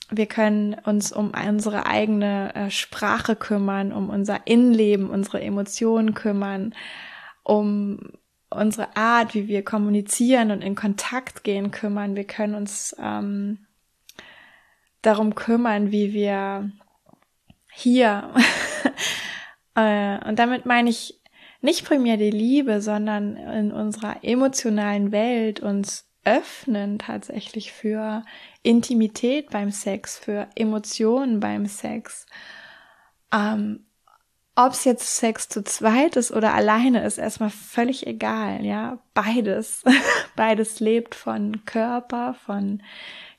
Wir 0.10 0.25
können 0.25 0.74
uns 0.74 1.13
um 1.13 1.31
unsere 1.48 1.86
eigene 1.86 2.53
äh, 2.53 2.69
Sprache 2.69 3.38
kümmern, 3.38 3.93
um 3.93 4.10
unser 4.10 4.46
Innenleben, 4.46 5.10
unsere 5.10 5.39
Emotionen 5.39 6.13
kümmern, 6.15 6.74
um 7.43 8.12
unsere 8.50 8.96
Art, 8.96 9.34
wie 9.34 9.48
wir 9.48 9.63
kommunizieren 9.63 10.51
und 10.51 10.62
in 10.62 10.75
Kontakt 10.75 11.44
gehen, 11.44 11.72
kümmern. 11.72 12.15
Wir 12.15 12.25
können 12.25 12.56
uns 12.56 12.96
ähm, 13.00 13.65
darum 15.01 15.36
kümmern, 15.36 15.91
wie 15.91 16.13
wir 16.13 16.72
hier 17.72 18.34
äh, 19.75 20.27
und 20.27 20.39
damit 20.39 20.65
meine 20.65 20.89
ich 20.89 21.20
nicht 21.62 21.86
primär 21.86 22.18
die 22.18 22.32
Liebe, 22.32 22.82
sondern 22.82 23.36
in 23.36 23.72
unserer 23.72 24.24
emotionalen 24.24 25.12
Welt 25.12 25.60
uns 25.60 26.10
öffnen 26.24 27.00
tatsächlich 27.00 27.72
für 27.72 28.24
Intimität 28.63 29.50
beim 29.50 29.72
Sex, 29.72 30.18
für 30.18 30.48
Emotionen 30.56 31.39
beim 31.39 31.65
Sex. 31.65 32.25
Ähm, 33.34 33.86
ob 34.59 34.73
es 34.73 34.83
jetzt 34.83 35.15
Sex 35.15 35.47
zu 35.47 35.63
zweit 35.63 36.17
ist 36.17 36.31
oder 36.31 36.53
alleine 36.53 37.05
ist, 37.05 37.17
erstmal 37.17 37.49
völlig 37.49 38.05
egal, 38.05 38.65
ja. 38.65 38.99
Beides. 39.13 39.83
Beides 40.35 40.81
lebt 40.81 41.15
von 41.15 41.63
Körper, 41.65 42.35
von 42.45 42.83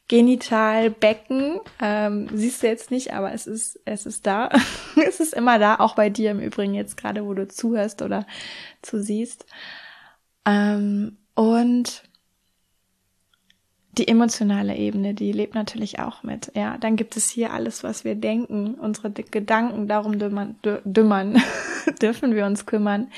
Genital, 0.08 0.88
Becken. 0.88 1.60
Ähm, 1.78 2.28
siehst 2.32 2.62
du 2.62 2.68
jetzt 2.68 2.90
nicht, 2.90 3.12
aber 3.12 3.34
es 3.34 3.46
ist, 3.46 3.78
es 3.84 4.06
ist 4.06 4.26
da. 4.26 4.48
es 5.06 5.20
ist 5.20 5.34
immer 5.34 5.58
da, 5.58 5.76
auch 5.76 5.94
bei 5.94 6.08
dir 6.08 6.30
im 6.30 6.40
Übrigen 6.40 6.72
jetzt 6.72 6.96
gerade, 6.96 7.26
wo 7.26 7.34
du 7.34 7.46
zuhörst 7.46 8.00
oder 8.00 8.26
zusiehst. 8.80 9.44
Ähm, 10.46 11.18
und 11.34 12.02
die 13.92 14.06
emotionale 14.06 14.76
Ebene, 14.76 15.14
die 15.14 15.32
lebt 15.32 15.54
natürlich 15.54 15.99
auch 15.99 16.23
mit. 16.23 16.52
Ja, 16.54 16.78
dann 16.78 16.97
gibt 16.97 17.16
es 17.16 17.28
hier 17.28 17.52
alles, 17.52 17.82
was 17.82 18.04
wir 18.04 18.14
denken, 18.14 18.75
unsere 18.75 19.11
Gedanken, 19.11 19.88
darum 19.88 20.18
dümmern, 20.18 20.56
dümmern 20.85 21.42
dürfen 22.02 22.35
wir 22.35 22.47
uns 22.47 22.66
kümmern 22.66 23.11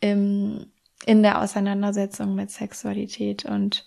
im, 0.00 0.66
in 1.04 1.22
der 1.22 1.42
Auseinandersetzung 1.42 2.34
mit 2.34 2.50
Sexualität 2.50 3.44
und 3.44 3.86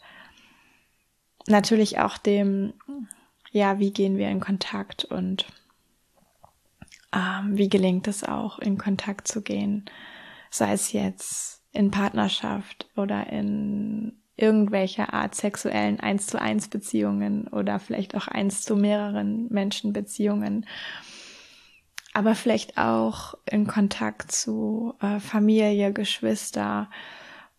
natürlich 1.48 2.00
auch 2.00 2.18
dem, 2.18 2.74
ja, 3.52 3.80
wie 3.80 3.92
gehen 3.92 4.18
wir 4.18 4.30
in 4.30 4.40
Kontakt 4.40 5.06
und 5.06 5.46
ähm, 7.12 7.58
wie 7.58 7.70
gelingt 7.70 8.08
es 8.08 8.24
auch, 8.24 8.60
in 8.60 8.78
Kontakt 8.78 9.28
zu 9.28 9.42
gehen, 9.42 9.86
sei 10.52 10.74
es 10.74 10.92
jetzt 10.92 11.64
in 11.72 11.90
Partnerschaft 11.90 12.88
oder 12.96 13.28
in 13.32 14.22
irgendwelcher 14.38 15.14
Art 15.14 15.36
sexuellen 15.36 16.00
eins 16.00 16.28
zu 16.28 16.40
eins 16.40 16.68
Beziehungen 16.68 17.48
oder 17.48 17.80
vielleicht 17.80 18.16
auch 18.16 18.28
eins 18.28 18.62
zu 18.62 18.76
mehreren 18.76 19.48
Menschen 19.50 19.94
Beziehungen. 19.94 20.66
Aber 22.14 22.36
vielleicht 22.36 22.78
auch 22.78 23.36
in 23.46 23.68
Kontakt 23.68 24.32
zu 24.32 24.94
äh, 25.02 25.20
Familie, 25.20 25.92
Geschwister, 25.92 26.90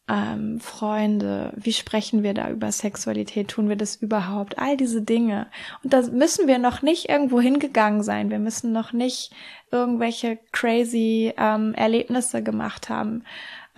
ähm, 0.08 0.58
Freunde. 0.58 1.52
Wie 1.56 1.72
sprechen 1.72 2.22
wir 2.22 2.34
da 2.34 2.50
über 2.50 2.72
Sexualität? 2.72 3.48
Tun 3.48 3.68
wir 3.68 3.76
das 3.76 3.96
überhaupt? 3.96 4.58
All 4.58 4.76
diese 4.76 5.02
Dinge. 5.02 5.48
Und 5.84 5.92
da 5.92 6.02
müssen 6.02 6.48
wir 6.48 6.58
noch 6.58 6.82
nicht 6.82 7.08
irgendwo 7.08 7.40
hingegangen 7.40 8.02
sein. 8.02 8.30
Wir 8.30 8.38
müssen 8.38 8.72
noch 8.72 8.92
nicht 8.92 9.32
irgendwelche 9.70 10.38
crazy 10.50 11.34
ähm, 11.36 11.74
Erlebnisse 11.74 12.42
gemacht 12.42 12.88
haben 12.88 13.22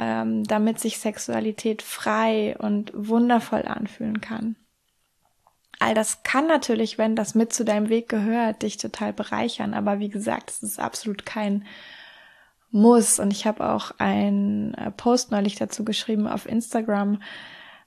ähm, 0.00 0.44
damit 0.44 0.80
sich 0.80 0.98
Sexualität 0.98 1.82
frei 1.82 2.56
und 2.58 2.90
wundervoll 2.94 3.66
anfühlen 3.66 4.22
kann. 4.22 4.56
All 5.78 5.94
das 5.94 6.22
kann 6.22 6.46
natürlich, 6.46 6.96
wenn 6.96 7.16
das 7.16 7.34
mit 7.34 7.52
zu 7.52 7.66
deinem 7.66 7.90
Weg 7.90 8.08
gehört, 8.08 8.62
dich 8.62 8.78
total 8.78 9.12
bereichern. 9.12 9.74
Aber 9.74 9.98
wie 9.98 10.08
gesagt, 10.08 10.50
es 10.50 10.62
ist 10.62 10.80
absolut 10.80 11.26
kein 11.26 11.66
Muss. 12.70 13.18
Und 13.18 13.30
ich 13.30 13.46
habe 13.46 13.68
auch 13.68 13.92
einen 13.98 14.72
äh, 14.74 14.90
Post 14.90 15.32
neulich 15.32 15.56
dazu 15.56 15.84
geschrieben 15.84 16.26
auf 16.26 16.48
Instagram, 16.48 17.20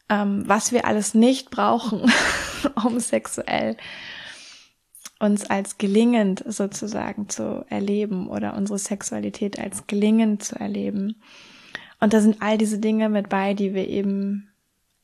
ähm, 0.10 0.43
was 0.46 0.72
wir 0.72 0.86
alles 0.86 1.15
nicht 1.15 1.50
brauchen, 1.50 2.12
um 2.84 3.00
sexuell 3.00 3.75
uns 5.20 5.50
als 5.50 5.79
gelingend 5.79 6.43
sozusagen 6.46 7.27
zu 7.29 7.65
erleben 7.70 8.27
oder 8.27 8.55
unsere 8.55 8.77
Sexualität 8.77 9.58
als 9.58 9.88
gelingend 9.88 10.43
zu 10.43 10.60
erleben. 10.60 11.22
Und 12.03 12.12
da 12.12 12.19
sind 12.19 12.41
all 12.41 12.57
diese 12.57 12.79
Dinge 12.79 13.07
mit 13.07 13.29
bei, 13.29 13.53
die 13.53 13.74
wir 13.74 13.88
eben, 13.88 14.51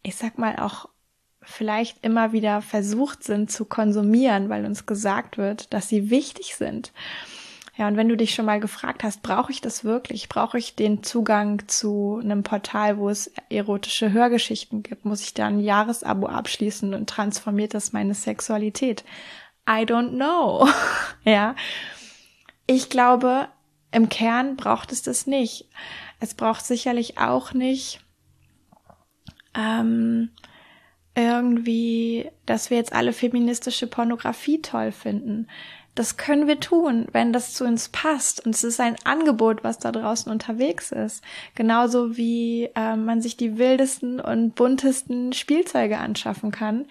ich 0.04 0.18
sag 0.18 0.38
mal, 0.38 0.58
auch 0.58 0.90
vielleicht 1.42 2.04
immer 2.04 2.34
wieder 2.34 2.62
versucht 2.62 3.24
sind 3.24 3.50
zu 3.50 3.64
konsumieren, 3.64 4.50
weil 4.50 4.66
uns 4.66 4.86
gesagt 4.86 5.38
wird, 5.38 5.74
dass 5.74 5.88
sie 5.88 6.10
wichtig 6.10 6.58
sind. 6.58 6.92
Ja, 7.78 7.88
und 7.88 7.96
wenn 7.96 8.10
du 8.10 8.18
dich 8.18 8.36
schon 8.36 8.46
mal 8.46 8.60
gefragt 8.60 9.04
hast, 9.04 9.22
brauche 9.22 9.50
ich 9.50 9.62
das 9.62 9.86
wirklich? 9.86 10.28
Brauche 10.28 10.58
ich 10.58 10.76
den 10.76 11.02
Zugang 11.02 11.66
zu 11.70 12.20
einem 12.22 12.44
Portal, 12.44 12.98
wo 12.98 13.08
es 13.08 13.32
erotische 13.50 14.12
Hörgeschichten 14.12 14.84
gibt? 14.84 15.06
Muss 15.06 15.22
ich 15.22 15.34
da 15.34 15.48
ein 15.48 15.62
Jahresabo 15.62 16.28
abschließen 16.28 16.94
und 16.94 17.10
transformiert 17.10 17.74
das 17.74 17.94
meine 17.94 18.14
Sexualität? 18.14 19.06
I 19.66 19.86
don't 19.86 20.16
know. 20.16 20.68
ja. 21.24 21.56
Ich 22.68 22.90
glaube, 22.90 23.48
im 23.94 24.10
Kern 24.10 24.58
braucht 24.58 24.92
es 24.92 25.02
das 25.02 25.28
nicht. 25.28 25.70
Es 26.20 26.34
braucht 26.34 26.66
sicherlich 26.66 27.18
auch 27.18 27.54
nicht 27.54 28.02
ähm, 29.56 30.30
irgendwie, 31.16 32.30
dass 32.46 32.70
wir 32.70 32.78
jetzt 32.78 32.94
alle 32.94 33.14
feministische 33.14 33.88
Pornografie 33.88 34.62
toll 34.62 34.92
finden. 34.92 35.48
Das 35.96 36.16
können 36.16 36.48
wir 36.48 36.60
tun, 36.62 37.08
wenn 37.12 37.34
das 37.34 37.54
zu 37.54 37.66
uns 37.66 37.90
passt. 37.90 38.46
Und 38.46 38.56
es 38.56 38.64
ist 38.64 38.80
ein 38.80 38.96
Angebot, 39.04 39.64
was 39.64 39.80
da 39.80 39.92
draußen 39.92 40.32
unterwegs 40.32 40.92
ist. 40.92 41.24
Genauso 41.56 42.16
wie 42.16 42.70
äh, 42.76 42.96
man 42.96 43.22
sich 43.22 43.36
die 43.36 43.58
wildesten 43.58 44.22
und 44.22 44.56
buntesten 44.56 45.34
Spielzeuge 45.34 45.98
anschaffen 45.98 46.52
kann. 46.52 46.86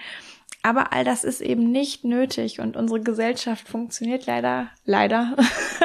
Aber 0.63 0.93
all 0.93 1.05
das 1.05 1.25
ist 1.25 1.41
eben 1.41 1.71
nicht 1.71 2.05
nötig 2.05 2.61
und 2.61 2.77
unsere 2.77 3.01
Gesellschaft 3.01 3.69
funktioniert 3.69 4.27
leider, 4.27 4.69
leider 4.85 5.37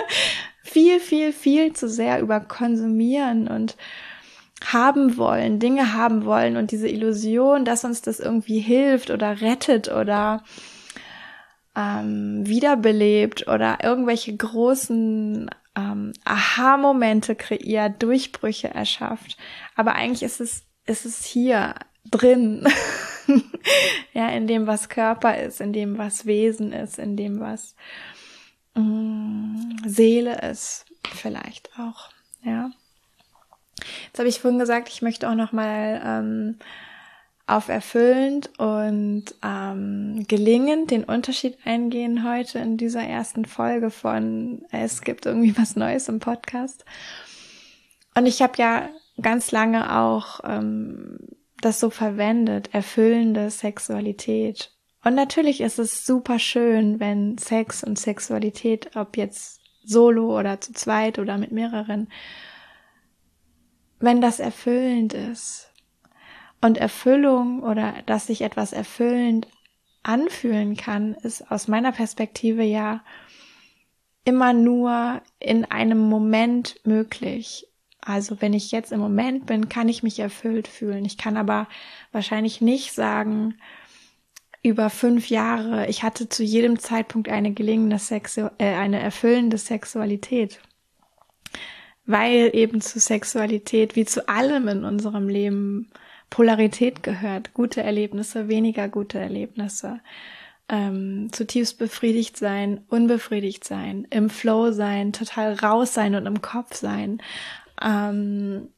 viel, 0.63 0.99
viel, 0.99 1.33
viel 1.33 1.73
zu 1.73 1.89
sehr 1.89 2.21
über 2.21 2.39
Konsumieren 2.39 3.47
und 3.47 3.75
haben 4.65 5.17
wollen, 5.17 5.59
Dinge 5.59 5.93
haben 5.93 6.23
wollen 6.25 6.55
und 6.55 6.71
diese 6.71 6.87
Illusion, 6.87 7.65
dass 7.65 7.83
uns 7.83 8.01
das 8.01 8.21
irgendwie 8.21 8.59
hilft 8.59 9.09
oder 9.09 9.41
rettet 9.41 9.91
oder 9.91 10.41
ähm, 11.75 12.47
wiederbelebt 12.47 13.47
oder 13.47 13.79
irgendwelche 13.83 14.35
großen 14.35 15.49
ähm, 15.75 16.13
Aha-Momente 16.23 17.35
kreiert, 17.35 18.01
Durchbrüche 18.01 18.69
erschafft. 18.69 19.37
Aber 19.75 19.95
eigentlich 19.95 20.23
ist 20.23 20.39
es, 20.39 20.63
ist 20.85 21.05
es 21.05 21.25
hier 21.25 21.75
drin. 22.09 22.65
ja, 24.13 24.29
in 24.29 24.47
dem, 24.47 24.67
was 24.67 24.87
Körper 24.87 25.37
ist, 25.37 25.59
in 25.59 25.73
dem, 25.73 25.97
was 25.97 26.25
Wesen 26.25 26.71
ist, 26.71 26.99
in 26.99 27.17
dem, 27.17 27.39
was 27.39 27.75
mh, 28.75 29.77
Seele 29.85 30.39
ist, 30.49 30.85
vielleicht 31.13 31.69
auch, 31.77 32.09
ja. 32.43 32.71
Jetzt 34.07 34.19
habe 34.19 34.29
ich 34.29 34.39
vorhin 34.39 34.59
gesagt, 34.59 34.89
ich 34.89 35.01
möchte 35.01 35.29
auch 35.29 35.35
noch 35.35 35.51
mal 35.51 36.01
ähm, 36.05 36.59
auf 37.45 37.67
erfüllend 37.67 38.51
und 38.57 39.25
ähm, 39.43 40.25
gelingend 40.27 40.91
den 40.91 41.03
Unterschied 41.03 41.57
eingehen 41.65 42.27
heute 42.27 42.59
in 42.59 42.77
dieser 42.77 43.03
ersten 43.03 43.45
Folge 43.45 43.89
von 43.89 44.65
Es 44.71 45.01
gibt 45.01 45.25
irgendwie 45.25 45.57
was 45.57 45.75
Neues 45.75 46.07
im 46.07 46.19
Podcast. 46.19 46.85
Und 48.15 48.27
ich 48.27 48.41
habe 48.41 48.53
ja 48.57 48.89
ganz 49.21 49.51
lange 49.51 49.97
auch 49.97 50.39
ähm, 50.45 51.17
das 51.61 51.79
so 51.79 51.89
verwendet, 51.89 52.73
erfüllende 52.73 53.49
Sexualität. 53.49 54.72
Und 55.03 55.15
natürlich 55.15 55.61
ist 55.61 55.79
es 55.79 56.05
super 56.05 56.39
schön, 56.39 56.99
wenn 56.99 57.37
Sex 57.37 57.83
und 57.83 57.99
Sexualität, 57.99 58.95
ob 58.95 59.17
jetzt 59.17 59.61
solo 59.83 60.37
oder 60.39 60.61
zu 60.61 60.73
zweit 60.73 61.19
oder 61.19 61.37
mit 61.37 61.51
mehreren, 61.51 62.07
wenn 63.99 64.21
das 64.21 64.39
erfüllend 64.39 65.13
ist. 65.13 65.69
Und 66.61 66.77
Erfüllung 66.77 67.61
oder 67.63 67.93
dass 68.05 68.27
sich 68.27 68.41
etwas 68.41 68.71
erfüllend 68.71 69.47
anfühlen 70.03 70.77
kann, 70.77 71.15
ist 71.15 71.51
aus 71.51 71.67
meiner 71.67 71.91
Perspektive 71.91 72.63
ja 72.63 73.03
immer 74.25 74.53
nur 74.53 75.21
in 75.39 75.65
einem 75.65 75.97
Moment 75.97 76.79
möglich. 76.85 77.67
Also 77.99 78.41
wenn 78.41 78.53
ich 78.53 78.71
jetzt 78.71 78.91
im 78.91 78.99
Moment 78.99 79.45
bin, 79.45 79.67
kann 79.67 79.89
ich 79.89 80.03
mich 80.03 80.19
erfüllt 80.19 80.67
fühlen. 80.67 81.03
Ich 81.03 81.17
kann 81.17 81.35
aber 81.35 81.67
wahrscheinlich 82.11 82.61
nicht 82.61 82.93
sagen, 82.93 83.55
über 84.63 84.89
fünf 84.89 85.29
Jahre, 85.29 85.87
ich 85.87 86.03
hatte 86.03 86.29
zu 86.29 86.41
jedem 86.41 86.79
Zeitpunkt 86.79 87.29
eine 87.29 87.53
gelingende 87.53 87.99
Sexu 87.99 88.49
äh, 88.57 88.73
eine 88.75 88.99
erfüllende 88.99 89.57
Sexualität. 89.57 90.59
Weil 92.05 92.49
eben 92.53 92.81
zu 92.81 92.99
Sexualität, 92.99 93.95
wie 93.95 94.05
zu 94.05 94.27
allem 94.27 94.67
in 94.67 94.83
unserem 94.83 95.29
Leben, 95.29 95.91
Polarität 96.29 97.03
gehört. 97.03 97.53
Gute 97.53 97.83
Erlebnisse, 97.83 98.47
weniger 98.47 98.89
gute 98.89 99.19
Erlebnisse. 99.19 99.99
Ähm, 100.67 101.27
zutiefst 101.31 101.77
befriedigt 101.77 102.37
sein, 102.37 102.81
unbefriedigt 102.89 103.63
sein, 103.63 104.07
im 104.09 104.31
Flow 104.31 104.71
sein, 104.71 105.13
total 105.13 105.53
raus 105.53 105.93
sein 105.93 106.15
und 106.15 106.25
im 106.25 106.41
Kopf 106.41 106.73
sein. 106.73 107.21
Ähm, 107.79 108.69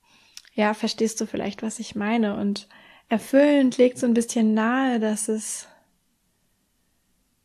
ja, 0.54 0.74
verstehst 0.74 1.22
du 1.22 1.28
vielleicht, 1.28 1.64
was 1.64 1.80
ich 1.80 1.96
meine? 1.96 2.36
Und 2.36 2.68
erfüllend 3.08 3.78
legt 3.78 4.00
so 4.00 4.06
ein 4.06 4.14
bisschen 4.14 4.54
nahe, 4.54 5.00
dass 5.00 5.30
es 5.30 5.70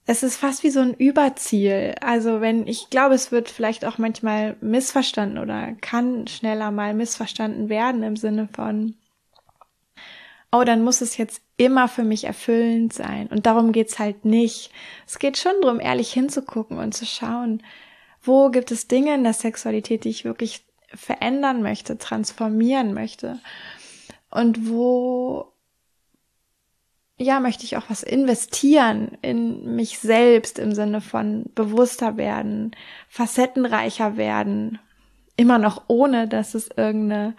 es 0.06 0.22
ist 0.22 0.36
fast 0.36 0.64
wie 0.64 0.70
so 0.70 0.80
ein 0.80 0.94
Überziel. 0.94 1.94
Also 2.00 2.40
wenn, 2.40 2.66
ich 2.66 2.90
glaube, 2.90 3.14
es 3.14 3.30
wird 3.30 3.48
vielleicht 3.48 3.84
auch 3.84 3.98
manchmal 3.98 4.56
missverstanden 4.60 5.38
oder 5.38 5.72
kann 5.80 6.26
schneller 6.26 6.70
mal 6.70 6.94
missverstanden 6.94 7.68
werden 7.68 8.02
im 8.02 8.16
Sinne 8.16 8.48
von, 8.52 8.94
oh, 10.52 10.64
dann 10.64 10.82
muss 10.82 11.00
es 11.00 11.16
jetzt 11.16 11.42
immer 11.56 11.88
für 11.88 12.02
mich 12.02 12.24
erfüllend 12.24 12.92
sein. 12.92 13.28
Und 13.28 13.46
darum 13.46 13.72
geht's 13.72 13.98
halt 13.98 14.24
nicht. 14.24 14.72
Es 15.06 15.18
geht 15.18 15.38
schon 15.38 15.52
darum, 15.62 15.78
ehrlich 15.80 16.12
hinzugucken 16.12 16.78
und 16.78 16.92
zu 16.92 17.06
schauen, 17.06 17.62
wo 18.22 18.50
gibt 18.50 18.70
es 18.70 18.88
Dinge 18.88 19.14
in 19.14 19.24
der 19.24 19.32
Sexualität, 19.32 20.04
die 20.04 20.10
ich 20.10 20.24
wirklich 20.24 20.64
verändern 20.92 21.62
möchte, 21.62 21.98
transformieren 21.98 22.94
möchte. 22.94 23.38
Und 24.30 24.68
wo, 24.68 25.49
ja, 27.20 27.38
möchte 27.38 27.64
ich 27.64 27.76
auch 27.76 27.90
was 27.90 28.02
investieren 28.02 29.18
in 29.20 29.74
mich 29.74 29.98
selbst 29.98 30.58
im 30.58 30.72
Sinne 30.72 31.02
von 31.02 31.44
bewusster 31.54 32.16
werden, 32.16 32.74
facettenreicher 33.08 34.16
werden, 34.16 34.78
immer 35.36 35.58
noch 35.58 35.84
ohne, 35.88 36.28
dass 36.28 36.54
es 36.54 36.68
irgendeine 36.74 37.36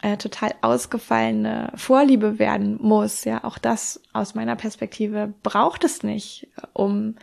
äh, 0.00 0.16
total 0.16 0.54
ausgefallene 0.62 1.72
Vorliebe 1.74 2.38
werden 2.38 2.78
muss. 2.80 3.24
Ja, 3.24 3.44
auch 3.44 3.58
das 3.58 4.00
aus 4.14 4.34
meiner 4.34 4.56
Perspektive 4.56 5.34
braucht 5.42 5.84
es 5.84 6.02
nicht, 6.02 6.48
um 6.72 7.16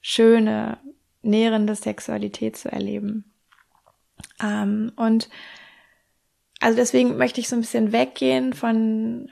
schöne, 0.00 0.78
nährende 1.20 1.74
Sexualität 1.74 2.56
zu 2.56 2.72
erleben. 2.72 3.30
Ähm, 4.42 4.92
und 4.96 5.28
also 6.60 6.76
deswegen 6.76 7.18
möchte 7.18 7.38
ich 7.38 7.50
so 7.50 7.56
ein 7.56 7.60
bisschen 7.60 7.92
weggehen 7.92 8.54
von 8.54 9.28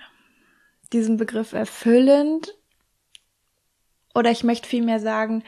diesem 0.93 1.17
Begriff 1.17 1.53
erfüllend. 1.53 2.57
Oder 4.15 4.31
ich 4.31 4.45
möchte 4.45 4.69
vielmehr 4.69 5.01
sagen, 5.01 5.45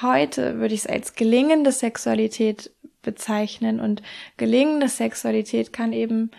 heute 0.00 0.58
würde 0.58 0.74
ich 0.74 0.80
es 0.80 0.86
als 0.86 1.14
gelingende 1.14 1.72
Sexualität 1.72 2.72
bezeichnen. 3.02 3.80
Und 3.80 4.02
gelingende 4.36 4.88
Sexualität 4.88 5.72
kann 5.72 5.92
eben 5.92 6.30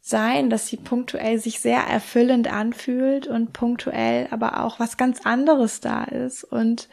sein, 0.00 0.50
dass 0.50 0.66
sie 0.66 0.76
punktuell 0.76 1.38
sich 1.38 1.60
sehr 1.60 1.80
erfüllend 1.80 2.52
anfühlt 2.52 3.28
und 3.28 3.52
punktuell 3.52 4.26
aber 4.32 4.64
auch 4.64 4.80
was 4.80 4.96
ganz 4.96 5.24
anderes 5.24 5.80
da 5.80 6.02
ist 6.02 6.42
und 6.42 6.88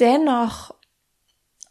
dennoch 0.00 0.74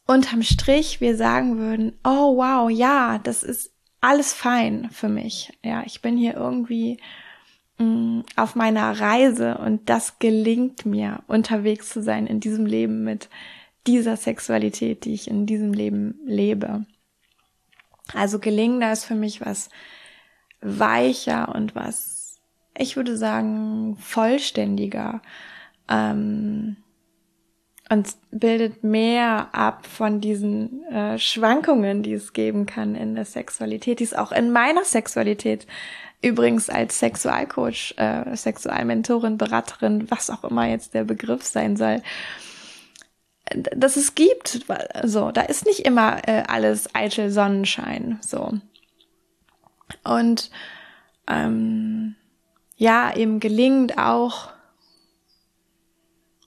unterm 0.08 0.42
Strich 0.42 1.02
wir 1.02 1.18
sagen 1.18 1.58
würden, 1.58 2.00
oh 2.06 2.38
wow, 2.38 2.70
ja, 2.70 3.20
das 3.20 3.44
ist 3.44 3.73
alles 4.04 4.34
fein 4.34 4.90
für 4.92 5.08
mich. 5.08 5.58
Ja, 5.64 5.84
ich 5.86 6.02
bin 6.02 6.18
hier 6.18 6.36
irgendwie 6.36 7.00
mh, 7.78 7.86
mm, 7.86 8.24
auf 8.36 8.56
meiner 8.56 9.00
Reise 9.00 9.58
und 9.58 9.90
das 9.90 10.20
gelingt 10.20 10.86
mir, 10.86 11.24
unterwegs 11.28 11.90
zu 11.90 12.04
sein 12.04 12.28
in 12.28 12.42
diesem 12.42 12.66
Leben 12.66 13.04
mit 13.04 13.30
dieser 13.88 14.18
Sexualität, 14.18 15.06
die 15.06 15.14
ich 15.14 15.30
in 15.30 15.46
diesem 15.46 15.74
Leben 15.74 16.20
lebe. 16.26 16.86
Also 18.14 18.40
gelingender 18.40 18.92
ist 18.92 19.06
für 19.06 19.16
mich 19.16 19.40
was 19.40 19.70
weicher 20.62 21.56
und 21.56 21.74
was, 21.74 22.42
ich 22.78 22.98
würde 22.98 23.16
sagen, 23.16 23.96
vollständiger. 23.98 25.22
Ähm, 25.90 26.76
und 27.90 28.16
bildet 28.32 28.84
mehr 28.84 29.50
ab 29.52 29.86
von 29.86 30.22
diesen 30.22 30.84
äh, 30.86 31.20
Schwankungen, 31.20 32.02
die 32.02 32.14
es 32.14 32.34
geben 32.34 32.66
kann 32.66 32.96
in 32.96 33.16
der 33.16 33.26
Sexualität, 33.26 34.00
die 34.00 34.06
es 34.06 34.14
auch 34.14 34.32
in 34.32 34.52
meiner 34.52 34.86
Sexualität 34.86 35.68
übrigens 36.22 36.70
als 36.70 37.00
Sexualcoach, 37.00 37.96
äh, 37.98 38.36
Sexualmentorin, 38.36 39.38
Beraterin, 39.38 40.10
was 40.10 40.30
auch 40.30 40.44
immer 40.46 40.68
jetzt 40.68 40.94
der 40.94 41.04
Begriff 41.04 41.44
sein 41.44 41.76
soll, 41.76 42.02
dass 43.76 43.98
es 43.98 44.16
gibt. 44.16 44.66
So, 45.04 45.32
da 45.32 45.42
ist 45.42 45.66
nicht 45.66 45.82
immer 45.82 46.28
äh, 46.28 46.44
alles 46.48 46.96
eitel 46.96 47.30
Sonnenschein. 47.30 48.20
So. 48.22 48.54
Und 50.06 50.50
ähm, 51.28 52.16
ja, 52.78 53.16
eben 53.16 53.40
gelingt 53.40 53.98
auch, 53.98 54.50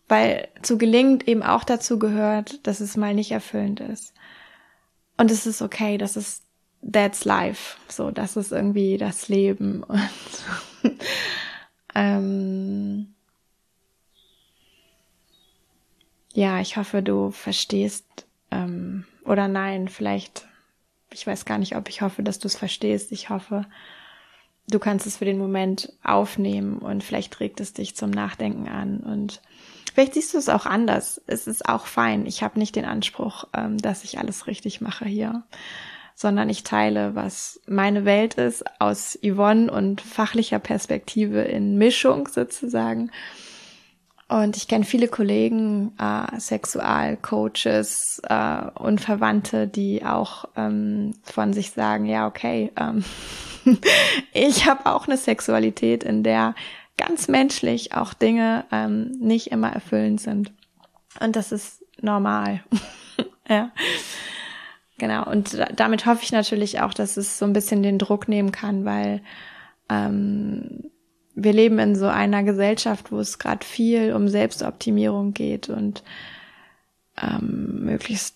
weil 0.09 0.49
zu 0.63 0.79
gelingt 0.79 1.27
eben 1.27 1.43
auch 1.43 1.65
dazu 1.65 1.99
gehört, 1.99 2.67
dass 2.67 2.81
es 2.81 2.97
mal 2.97 3.15
nicht 3.15 3.33
erfüllend 3.33 3.81
ist. 3.81 4.15
Und 5.17 5.31
es 5.31 5.47
ist 5.47 5.63
okay, 5.63 5.99
das 5.99 6.17
ist 6.17 6.43
that's 6.93 7.25
life. 7.25 7.79
So, 7.89 8.11
das 8.11 8.37
ist 8.37 8.53
irgendwie 8.53 8.99
das 8.99 9.29
Leben. 9.29 9.83
Und 10.83 10.95
ähm, 11.95 13.15
ja, 16.35 16.61
ich 16.61 16.77
hoffe, 16.77 17.03
du 17.03 17.31
verstehst 17.31 18.27
ähm, 18.51 19.05
oder 19.25 19.49
nein, 19.49 19.89
vielleicht, 19.89 20.47
ich 21.13 21.27
weiß 21.27 21.47
gar 21.47 21.59
nicht, 21.59 21.75
ob 21.77 21.89
ich 21.89 22.03
hoffe, 22.03 22.23
dass 22.23 22.39
du 22.39 22.47
es 22.47 22.57
verstehst. 22.57 23.11
Ich 23.13 23.31
hoffe, 23.31 23.65
du 24.69 24.79
kannst 24.79 25.07
es 25.07 25.17
für 25.17 25.25
den 25.25 25.39
Moment 25.39 25.93
aufnehmen 26.05 26.79
und 26.79 27.03
vielleicht 27.03 27.41
regt 27.41 27.61
es 27.61 27.73
dich 27.73 27.97
zum 27.97 28.11
Nachdenken 28.11 28.69
an 28.69 29.01
und 29.01 29.41
vielleicht 29.97 30.13
siehst 30.13 30.35
du 30.35 30.39
es 30.39 30.51
auch 30.51 30.67
anders. 30.67 31.23
Es 31.27 31.47
ist 31.47 31.67
auch 31.67 31.87
fein. 31.87 32.27
Ich 32.27 32.43
habe 32.43 32.59
nicht 32.59 32.77
den 32.77 32.85
Anspruch, 32.85 33.47
ähm, 33.55 33.79
dass 33.79 34.05
ich 34.05 34.19
alles 34.19 34.47
richtig 34.47 34.83
mache 34.83 35.07
hier, 35.07 35.45
sondern 36.15 36.51
ich 36.51 36.65
teile, 36.65 37.15
was 37.15 37.61
meine 37.67 38.05
Welt 38.05 38.35
ist 38.35 38.63
aus 38.79 39.19
Yvonne 39.25 39.73
und 39.73 40.03
fachlicher 40.03 40.59
Perspektive 40.59 41.41
in 41.41 41.79
Mischung 41.79 42.29
sozusagen 42.29 43.11
und 44.29 44.57
ich 44.57 44.67
kenne 44.67 44.85
viele 44.85 45.07
Kollegen, 45.07 45.93
äh, 45.99 46.39
Sexualcoaches 46.39 48.21
äh, 48.29 48.63
und 48.75 49.01
Verwandte, 49.01 49.69
die 49.69 50.05
auch 50.05 50.47
ähm, 50.57 51.15
von 51.23 51.53
sich 51.53 51.71
sagen, 51.71 52.07
ja, 52.07 52.27
okay, 52.27 52.73
ähm, 52.77 53.05
ich 54.33 54.67
habe 54.67 54.87
auch 54.87 55.07
eine 55.07 55.17
Sexualität, 55.17 56.03
in 56.03 56.25
der 56.25 56.55
ganz 56.99 57.29
menschlich 57.29 57.95
auch 57.95 58.15
Dinge 58.15 58.65
ähm, 58.73 59.13
nicht 59.19 59.49
immer 59.49 59.73
erfüllend 59.73 60.21
sind. 60.21 60.53
Und 61.21 61.37
das 61.37 61.53
ist 61.53 61.85
normal. 62.01 62.63
ja. 63.49 63.71
Genau. 64.99 65.31
Und 65.31 65.59
damit 65.75 66.07
hoffe 66.07 66.23
ich 66.23 66.33
natürlich 66.33 66.81
auch, 66.81 66.95
dass 66.95 67.17
es 67.17 67.39
so 67.39 67.45
ein 67.45 67.53
bisschen 67.53 67.83
den 67.83 67.99
Druck 67.99 68.29
nehmen 68.29 68.51
kann, 68.51 68.85
weil 68.85 69.23
ähm, 69.91 70.91
wir 71.35 71.53
leben 71.53 71.79
in 71.79 71.95
so 71.95 72.07
einer 72.07 72.43
Gesellschaft, 72.43 73.13
wo 73.13 73.19
es 73.19 73.39
gerade 73.39 73.65
viel 73.65 74.15
um 74.15 74.29
Selbstoptimierung 74.29 75.35
geht 75.35 75.69
und 75.69 76.03
ähm, 77.21 77.85
möglichst 77.85 78.36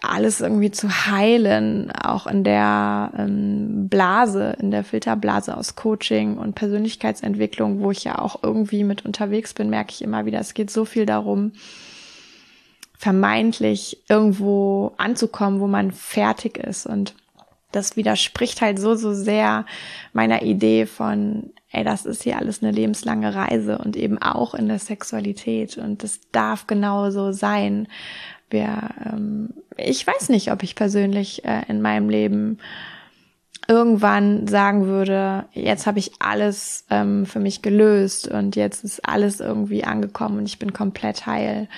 alles 0.00 0.40
irgendwie 0.40 0.70
zu 0.70 0.88
heilen, 0.88 1.90
auch 1.92 2.26
in 2.26 2.44
der 2.44 3.12
ähm, 3.16 3.88
Blase, 3.88 4.56
in 4.58 4.70
der 4.70 4.84
Filterblase 4.84 5.56
aus 5.56 5.76
Coaching 5.76 6.38
und 6.38 6.54
Persönlichkeitsentwicklung, 6.54 7.80
wo 7.80 7.90
ich 7.90 8.04
ja 8.04 8.18
auch 8.18 8.42
irgendwie 8.42 8.84
mit 8.84 9.04
unterwegs 9.04 9.54
bin, 9.54 9.70
merke 9.70 9.92
ich 9.92 10.02
immer 10.02 10.24
wieder, 10.24 10.40
es 10.40 10.54
geht 10.54 10.70
so 10.70 10.84
viel 10.84 11.06
darum, 11.06 11.52
vermeintlich 12.96 14.02
irgendwo 14.08 14.92
anzukommen, 14.96 15.60
wo 15.60 15.66
man 15.66 15.90
fertig 15.90 16.56
ist 16.58 16.86
und 16.86 17.14
das 17.74 17.96
widerspricht 17.96 18.60
halt 18.62 18.78
so, 18.78 18.94
so 18.94 19.12
sehr 19.12 19.66
meiner 20.12 20.42
Idee 20.42 20.86
von, 20.86 21.50
ey, 21.70 21.82
das 21.82 22.06
ist 22.06 22.22
hier 22.22 22.38
alles 22.38 22.62
eine 22.62 22.70
lebenslange 22.70 23.34
Reise 23.34 23.78
und 23.78 23.96
eben 23.96 24.18
auch 24.18 24.54
in 24.54 24.68
der 24.68 24.78
Sexualität 24.78 25.76
und 25.76 26.02
das 26.04 26.20
darf 26.30 26.66
genauso 26.66 27.32
sein. 27.32 27.88
Wir, 28.54 28.90
ähm, 29.04 29.50
ich 29.76 30.06
weiß 30.06 30.28
nicht, 30.28 30.52
ob 30.52 30.62
ich 30.62 30.76
persönlich 30.76 31.44
äh, 31.44 31.62
in 31.68 31.82
meinem 31.82 32.08
Leben 32.08 32.58
irgendwann 33.66 34.46
sagen 34.46 34.86
würde, 34.86 35.46
jetzt 35.52 35.86
habe 35.86 35.98
ich 35.98 36.12
alles 36.20 36.84
ähm, 36.90 37.26
für 37.26 37.40
mich 37.40 37.62
gelöst 37.62 38.28
und 38.28 38.56
jetzt 38.56 38.84
ist 38.84 39.06
alles 39.06 39.40
irgendwie 39.40 39.84
angekommen 39.84 40.38
und 40.38 40.46
ich 40.46 40.58
bin 40.58 40.72
komplett 40.72 41.26
heil. 41.26 41.68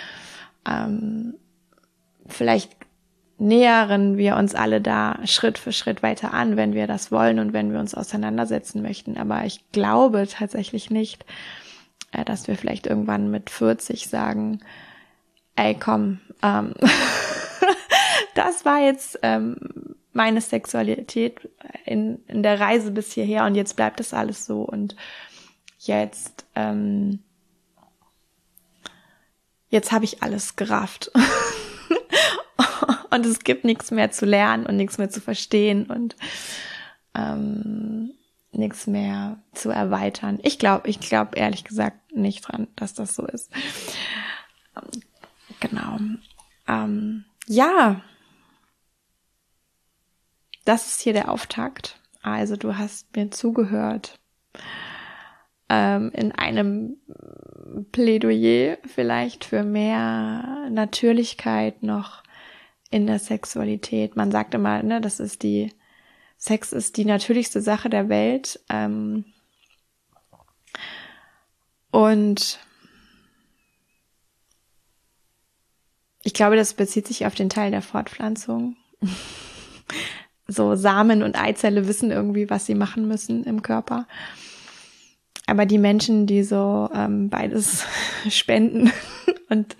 Ähm, 0.69 1.35
vielleicht 2.27 2.73
nähern 3.39 4.17
wir 4.17 4.37
uns 4.37 4.55
alle 4.55 4.81
da 4.81 5.19
Schritt 5.25 5.59
für 5.59 5.73
Schritt 5.73 6.03
weiter 6.03 6.33
an, 6.35 6.57
wenn 6.57 6.75
wir 6.75 6.87
das 6.87 7.12
wollen 7.12 7.39
und 7.39 7.53
wenn 7.53 7.73
wir 7.73 7.81
uns 7.81 7.95
auseinandersetzen 7.95 8.83
möchten. 8.83 9.17
Aber 9.17 9.45
ich 9.45 9.61
glaube 9.73 10.27
tatsächlich 10.29 10.91
nicht, 10.91 11.25
äh, 12.12 12.25
dass 12.25 12.49
wir 12.49 12.57
vielleicht 12.57 12.87
irgendwann 12.87 13.31
mit 13.31 13.51
40 13.51 14.09
sagen, 14.09 14.61
ey, 15.57 15.75
komm, 15.79 16.21
ähm, 16.42 16.75
das 18.35 18.64
war 18.64 18.81
jetzt 18.81 19.18
ähm, 19.22 19.57
meine 20.12 20.40
Sexualität 20.40 21.49
in, 21.85 22.25
in 22.27 22.42
der 22.42 22.59
Reise 22.59 22.90
bis 22.90 23.12
hierher 23.12 23.44
und 23.44 23.55
jetzt 23.55 23.77
bleibt 23.77 24.01
das 24.01 24.14
alles 24.14 24.46
so 24.46 24.62
und 24.62 24.96
jetzt, 25.79 26.46
ähm, 26.55 27.22
jetzt 29.68 29.92
habe 29.92 30.05
ich 30.05 30.22
alles 30.22 30.57
gerafft. 30.57 31.12
und 33.11 33.27
es 33.27 33.40
gibt 33.40 33.64
nichts 33.64 33.90
mehr 33.90 34.11
zu 34.11 34.25
lernen 34.27 34.66
und 34.66 34.77
nichts 34.77 34.99
mehr 34.99 35.11
zu 35.11 35.20
verstehen 35.20 35.87
und 35.87 36.16
ähm, 37.14 38.12
nichts 38.53 38.87
mehr 38.87 39.38
zu 39.53 39.70
erweitern. 39.70 40.38
Ich 40.42 40.59
glaube, 40.59 40.88
ich 40.88 41.01
glaube 41.01 41.37
ehrlich 41.37 41.64
gesagt 41.64 42.14
nicht 42.14 42.42
dran, 42.42 42.68
dass 42.77 42.94
das 42.94 43.14
so 43.14 43.27
ist. 43.27 43.51
Ähm, 44.77 45.03
genau. 45.61 45.99
Ähm, 46.68 47.24
ja, 47.46 48.02
das 50.64 50.88
ist 50.88 51.00
hier 51.00 51.12
der 51.12 51.31
Auftakt. 51.31 52.00
Also 52.22 52.57
du 52.57 52.76
hast 52.76 53.14
mir 53.14 53.31
zugehört 53.31 54.18
ähm, 55.68 56.11
in 56.12 56.33
einem 56.33 56.96
Plädoyer 57.92 58.79
vielleicht 58.85 59.44
für 59.44 59.62
mehr 59.62 60.68
Natürlichkeit 60.70 61.83
noch 61.83 62.22
in 62.90 63.07
der 63.07 63.18
Sexualität. 63.18 64.16
Man 64.16 64.31
sagt 64.31 64.55
immer, 64.55 64.83
ne, 64.83 65.00
das 65.00 65.20
ist 65.20 65.42
die, 65.42 65.72
Sex 66.37 66.72
ist 66.72 66.96
die 66.96 67.05
natürlichste 67.05 67.61
Sache 67.61 67.90
der 67.90 68.09
Welt. 68.09 68.61
Ähm, 68.68 69.24
und 71.90 72.59
glaube, 76.37 76.57
das 76.57 76.75
bezieht 76.75 77.07
sich 77.07 77.27
auf 77.27 77.35
den 77.35 77.49
Teil 77.49 77.70
der 77.70 77.83
Fortpflanzung. 77.83 78.77
so 80.49 80.75
Samen 80.77 81.22
und 81.22 81.40
Eizelle 81.40 81.88
wissen 81.88 82.11
irgendwie, 82.11 82.49
was 82.51 82.66
sie 82.66 82.75
machen 82.75 83.09
müssen 83.09 83.44
im 83.44 83.62
Körper. 83.62 84.07
Aber 85.46 85.66
die 85.66 85.79
Menschen, 85.79 86.27
die 86.27 86.42
so 86.42 86.88
ähm, 86.94 87.31
beides 87.31 87.85
spenden 88.29 88.92
und 89.49 89.77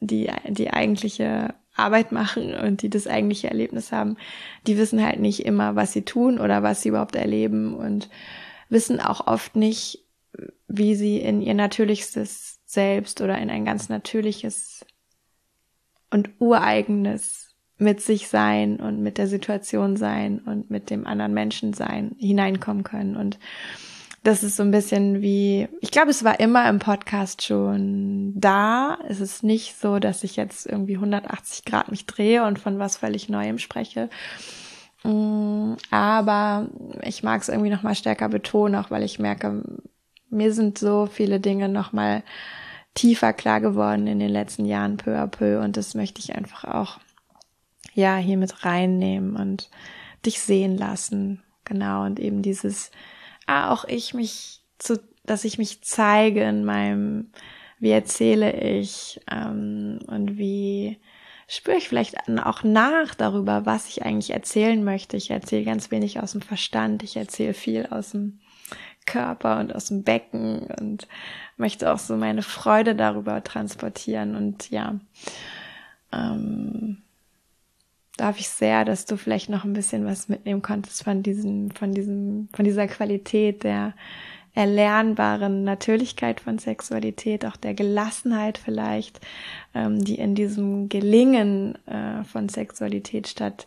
die, 0.00 0.30
die 0.48 0.72
eigentliche 0.72 1.54
Arbeit 1.74 2.12
machen 2.12 2.54
und 2.54 2.82
die 2.82 2.90
das 2.90 3.06
eigentliche 3.06 3.48
Erlebnis 3.48 3.92
haben, 3.92 4.16
die 4.66 4.76
wissen 4.76 5.02
halt 5.04 5.20
nicht 5.20 5.46
immer, 5.46 5.74
was 5.74 5.92
sie 5.92 6.02
tun 6.02 6.38
oder 6.38 6.62
was 6.62 6.82
sie 6.82 6.90
überhaupt 6.90 7.16
erleben 7.16 7.74
und 7.74 8.10
wissen 8.68 9.00
auch 9.00 9.26
oft 9.26 9.56
nicht, 9.56 10.04
wie 10.66 10.94
sie 10.94 11.18
in 11.18 11.40
ihr 11.40 11.54
natürlichstes 11.54 12.60
Selbst 12.64 13.20
oder 13.20 13.38
in 13.38 13.50
ein 13.50 13.64
ganz 13.64 13.88
natürliches 13.88 14.84
und 16.12 16.30
ureigenes 16.38 17.54
mit 17.78 18.00
sich 18.00 18.28
sein 18.28 18.76
und 18.76 19.02
mit 19.02 19.18
der 19.18 19.26
Situation 19.26 19.96
sein 19.96 20.38
und 20.38 20.70
mit 20.70 20.90
dem 20.90 21.06
anderen 21.06 21.34
Menschen 21.34 21.72
sein 21.72 22.14
hineinkommen 22.18 22.84
können 22.84 23.16
und 23.16 23.38
das 24.22 24.44
ist 24.44 24.56
so 24.56 24.62
ein 24.62 24.70
bisschen 24.70 25.20
wie, 25.20 25.68
ich 25.80 25.90
glaube, 25.90 26.10
es 26.10 26.22
war 26.22 26.38
immer 26.38 26.68
im 26.68 26.78
Podcast 26.78 27.42
schon 27.42 28.32
da. 28.36 28.98
Es 29.08 29.20
ist 29.20 29.42
nicht 29.42 29.74
so, 29.80 29.98
dass 29.98 30.22
ich 30.22 30.36
jetzt 30.36 30.66
irgendwie 30.66 30.94
180 30.94 31.64
Grad 31.64 31.90
mich 31.90 32.06
drehe 32.06 32.44
und 32.44 32.60
von 32.60 32.78
was 32.78 32.98
völlig 32.98 33.28
Neuem 33.28 33.58
spreche. 33.58 34.08
Mm, 35.02 35.74
aber 35.90 36.68
ich 37.02 37.24
mag 37.24 37.40
es 37.40 37.48
irgendwie 37.48 37.70
nochmal 37.70 37.96
stärker 37.96 38.28
betonen, 38.28 38.76
auch 38.76 38.92
weil 38.92 39.02
ich 39.02 39.18
merke, 39.18 39.64
mir 40.30 40.52
sind 40.52 40.78
so 40.78 41.06
viele 41.06 41.40
Dinge 41.40 41.68
nochmal 41.68 42.22
tiefer 42.94 43.32
klar 43.32 43.60
geworden 43.60 44.06
in 44.06 44.18
den 44.18 44.28
letzten 44.28 44.64
Jahren 44.64 44.96
peu 44.96 45.16
à 45.16 45.26
peu 45.26 45.60
und 45.60 45.76
das 45.76 45.94
möchte 45.94 46.20
ich 46.20 46.34
einfach 46.34 46.64
auch, 46.64 46.98
ja, 47.94 48.16
hier 48.16 48.36
mit 48.36 48.64
reinnehmen 48.64 49.36
und 49.36 49.70
dich 50.24 50.40
sehen 50.40 50.76
lassen. 50.76 51.42
Genau. 51.64 52.04
Und 52.04 52.20
eben 52.20 52.42
dieses, 52.42 52.90
ah, 53.46 53.72
auch 53.72 53.84
ich 53.84 54.14
mich 54.14 54.62
zu, 54.78 55.00
dass 55.24 55.44
ich 55.44 55.58
mich 55.58 55.82
zeige 55.82 56.42
in 56.42 56.64
meinem, 56.64 57.30
wie 57.78 57.90
erzähle 57.90 58.52
ich 58.52 59.20
ähm, 59.30 60.00
und 60.06 60.38
wie 60.38 60.98
spüre 61.48 61.76
ich 61.76 61.88
vielleicht 61.88 62.16
auch 62.28 62.62
nach 62.62 63.14
darüber, 63.14 63.66
was 63.66 63.88
ich 63.88 64.04
eigentlich 64.04 64.30
erzählen 64.30 64.82
möchte. 64.82 65.16
Ich 65.16 65.30
erzähle 65.30 65.64
ganz 65.64 65.90
wenig 65.90 66.20
aus 66.20 66.32
dem 66.32 66.42
Verstand, 66.42 67.02
ich 67.02 67.16
erzähle 67.16 67.54
viel 67.54 67.86
aus 67.86 68.12
dem 68.12 68.40
Körper 69.06 69.60
und 69.60 69.74
aus 69.74 69.86
dem 69.86 70.02
Becken 70.02 70.60
und 70.80 71.08
möchte 71.56 71.92
auch 71.92 71.98
so 71.98 72.16
meine 72.16 72.42
Freude 72.42 72.94
darüber 72.94 73.42
transportieren. 73.42 74.36
Und 74.36 74.70
ja, 74.70 74.98
ähm, 76.12 76.98
darf 78.16 78.38
ich 78.38 78.48
sehr, 78.48 78.84
dass 78.84 79.06
du 79.06 79.16
vielleicht 79.16 79.48
noch 79.48 79.64
ein 79.64 79.72
bisschen 79.72 80.04
was 80.04 80.28
mitnehmen 80.28 80.62
konntest 80.62 81.04
von 81.04 81.22
diesem, 81.22 81.70
von 81.70 81.92
diesem, 81.92 82.48
von 82.52 82.64
dieser 82.64 82.86
Qualität 82.86 83.64
der 83.64 83.94
erlernbaren 84.54 85.64
Natürlichkeit 85.64 86.40
von 86.40 86.58
Sexualität, 86.58 87.46
auch 87.46 87.56
der 87.56 87.72
Gelassenheit 87.72 88.58
vielleicht, 88.58 89.20
ähm, 89.74 90.04
die 90.04 90.16
in 90.16 90.34
diesem 90.34 90.90
Gelingen 90.90 91.78
äh, 91.86 92.22
von 92.24 92.50
Sexualität 92.50 93.28
statt, 93.28 93.66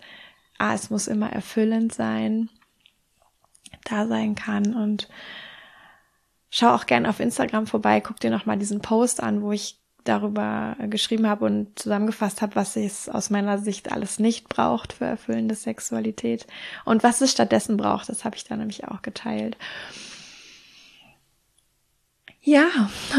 ah, 0.60 0.76
es 0.76 0.91
muss 0.91 1.08
immer 1.08 1.32
erfüllend 1.32 1.93
sein, 1.93 2.50
da 3.84 4.08
sein 4.08 4.36
kann 4.36 4.76
und 4.76 5.10
schau 6.56 6.74
auch 6.74 6.86
gern 6.86 7.06
auf 7.06 7.20
Instagram 7.20 7.68
vorbei, 7.68 8.00
guck 8.00 8.22
dir 8.22 8.32
nochmal 8.32 8.58
diesen 8.58 8.80
Post 8.80 9.22
an, 9.22 9.41
wo 9.41 9.52
ich 9.52 9.78
darüber 10.06 10.78
geschrieben 10.88 11.28
habe 11.28 11.44
und 11.46 11.78
zusammengefasst 11.78 12.41
habe, 12.41 12.56
was 12.56 12.78
es 12.78 13.10
aus 13.10 13.30
meiner 13.30 13.58
Sicht 13.58 13.91
alles 13.91 14.20
nicht 14.20 14.48
braucht 14.48 14.94
für 14.94 15.06
erfüllende 15.06 15.56
Sexualität 15.56 16.48
und 16.86 17.04
was 17.04 17.20
es 17.20 17.32
stattdessen 17.32 17.76
braucht. 17.76 18.08
Das 18.08 18.24
habe 18.24 18.38
ich 18.38 18.46
da 18.46 18.56
nämlich 18.56 18.88
auch 18.88 19.02
geteilt. 19.02 19.58
Ja, 22.41 22.68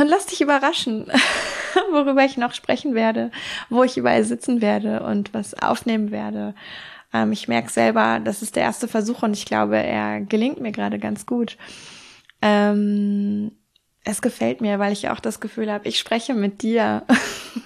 und 0.01 0.09
lass 0.09 0.27
dich 0.27 0.41
überraschen, 0.41 1.07
worüber 1.93 2.25
ich 2.25 2.39
noch 2.39 2.55
sprechen 2.55 2.95
werde, 2.95 3.33
wo 3.69 3.83
ich 3.83 3.99
überall 3.99 4.25
sitzen 4.25 4.63
werde 4.63 5.03
und 5.03 5.35
was 5.35 5.61
aufnehmen 5.61 6.11
werde. 6.11 6.55
Ähm, 7.13 7.33
ich 7.33 7.49
merke 7.49 7.69
selber, 7.69 8.19
das 8.25 8.41
ist 8.41 8.57
der 8.57 8.63
erste 8.63 8.89
Versuch 8.89 9.23
und 9.23 9.37
ich 9.37 9.45
glaube, 9.45 9.77
er 9.77 10.23
gelingt 10.23 10.61
mir 10.61 10.73
gerade 10.73 10.99
ganz 10.99 11.27
gut. 11.27 11.59
Ähm, 12.43 13.53
es 14.05 14.23
gefällt 14.23 14.61
mir, 14.61 14.79
weil 14.79 14.93
ich 14.93 15.09
auch 15.09 15.21
das 15.21 15.41
Gefühl 15.41 15.71
habe, 15.73 15.89
ich 15.89 15.99
spreche 15.99 16.35
mit 16.35 16.63
dir. 16.63 17.05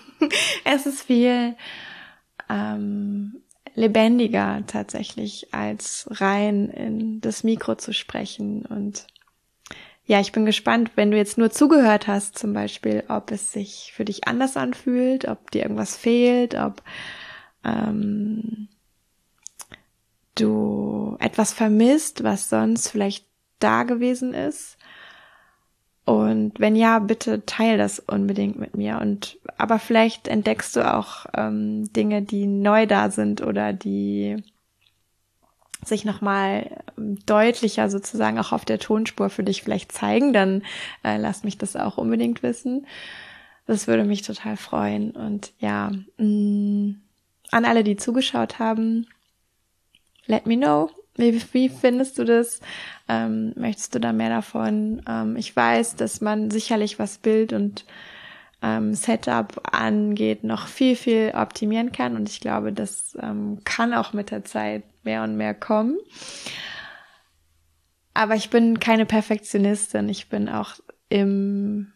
es 0.64 0.86
ist 0.86 1.02
viel 1.02 1.54
ähm, 2.48 3.42
lebendiger 3.74 4.64
tatsächlich, 4.66 5.52
als 5.52 6.08
rein 6.10 6.68
in 6.68 7.20
das 7.20 7.44
Mikro 7.44 7.74
zu 7.76 7.92
sprechen 7.92 8.66
und 8.66 9.06
ja, 10.10 10.18
ich 10.18 10.32
bin 10.32 10.44
gespannt, 10.44 10.90
wenn 10.96 11.12
du 11.12 11.16
jetzt 11.16 11.38
nur 11.38 11.52
zugehört 11.52 12.08
hast, 12.08 12.36
zum 12.36 12.52
Beispiel, 12.52 13.04
ob 13.06 13.30
es 13.30 13.52
sich 13.52 13.92
für 13.94 14.04
dich 14.04 14.26
anders 14.26 14.56
anfühlt, 14.56 15.28
ob 15.28 15.52
dir 15.52 15.62
irgendwas 15.62 15.96
fehlt, 15.96 16.56
ob 16.56 16.82
ähm, 17.64 18.66
du 20.34 21.16
etwas 21.20 21.52
vermisst, 21.52 22.24
was 22.24 22.48
sonst 22.48 22.88
vielleicht 22.88 23.29
da 23.60 23.84
gewesen 23.84 24.34
ist. 24.34 24.76
Und 26.04 26.58
wenn 26.58 26.74
ja, 26.74 26.98
bitte 26.98 27.46
teil 27.46 27.78
das 27.78 28.00
unbedingt 28.00 28.58
mit 28.58 28.76
mir. 28.76 28.98
Und 29.00 29.38
aber 29.58 29.78
vielleicht 29.78 30.26
entdeckst 30.26 30.74
du 30.74 30.92
auch 30.92 31.26
ähm, 31.36 31.92
Dinge, 31.92 32.22
die 32.22 32.46
neu 32.46 32.86
da 32.86 33.10
sind 33.10 33.42
oder 33.42 33.72
die 33.72 34.42
sich 35.84 36.04
nochmal 36.04 36.82
ähm, 36.98 37.18
deutlicher 37.26 37.88
sozusagen 37.88 38.38
auch 38.38 38.52
auf 38.52 38.64
der 38.64 38.78
Tonspur 38.78 39.30
für 39.30 39.44
dich 39.44 39.62
vielleicht 39.62 39.92
zeigen, 39.92 40.32
dann 40.32 40.62
äh, 41.04 41.16
lass 41.16 41.44
mich 41.44 41.58
das 41.58 41.76
auch 41.76 41.96
unbedingt 41.96 42.42
wissen. 42.42 42.86
Das 43.66 43.86
würde 43.86 44.04
mich 44.04 44.22
total 44.22 44.56
freuen. 44.56 45.12
Und 45.12 45.52
ja, 45.58 45.92
mh, 46.18 46.26
mm, 46.26 47.00
an 47.52 47.64
alle, 47.64 47.84
die 47.84 47.96
zugeschaut 47.96 48.58
haben, 48.58 49.06
let 50.26 50.46
me 50.46 50.56
know. 50.56 50.90
Wie, 51.20 51.40
wie 51.52 51.68
findest 51.68 52.18
du 52.18 52.24
das? 52.24 52.60
Ähm, 53.06 53.52
möchtest 53.54 53.94
du 53.94 54.00
da 54.00 54.12
mehr 54.12 54.30
davon? 54.30 55.02
Ähm, 55.06 55.36
ich 55.36 55.54
weiß, 55.54 55.96
dass 55.96 56.22
man 56.22 56.50
sicherlich 56.50 56.98
was 56.98 57.18
Bild 57.18 57.52
und 57.52 57.84
ähm, 58.62 58.94
Setup 58.94 59.60
angeht, 59.70 60.44
noch 60.44 60.66
viel, 60.66 60.96
viel 60.96 61.32
optimieren 61.34 61.92
kann. 61.92 62.16
Und 62.16 62.30
ich 62.30 62.40
glaube, 62.40 62.72
das 62.72 63.18
ähm, 63.20 63.58
kann 63.64 63.92
auch 63.92 64.14
mit 64.14 64.30
der 64.30 64.44
Zeit 64.44 64.82
mehr 65.04 65.22
und 65.22 65.36
mehr 65.36 65.52
kommen. 65.54 65.98
Aber 68.14 68.34
ich 68.34 68.48
bin 68.48 68.80
keine 68.80 69.04
Perfektionistin. 69.04 70.08
Ich 70.08 70.30
bin 70.30 70.48
auch 70.48 70.74
im 71.10 71.92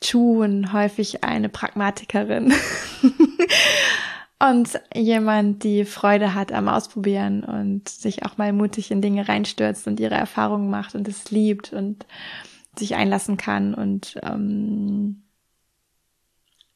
Tun 0.00 0.72
häufig 0.72 1.22
eine 1.22 1.50
Pragmatikerin. 1.50 2.54
und 4.40 4.80
jemand, 4.94 5.64
die 5.64 5.84
Freude 5.84 6.34
hat 6.34 6.52
am 6.52 6.68
Ausprobieren 6.68 7.42
und 7.42 7.88
sich 7.88 8.24
auch 8.24 8.38
mal 8.38 8.52
mutig 8.52 8.90
in 8.90 9.02
Dinge 9.02 9.28
reinstürzt 9.28 9.86
und 9.86 9.98
ihre 9.98 10.14
Erfahrungen 10.14 10.70
macht 10.70 10.94
und 10.94 11.08
es 11.08 11.30
liebt 11.30 11.72
und 11.72 12.06
sich 12.78 12.94
einlassen 12.94 13.36
kann 13.36 13.74
und 13.74 14.18
ähm, 14.22 15.24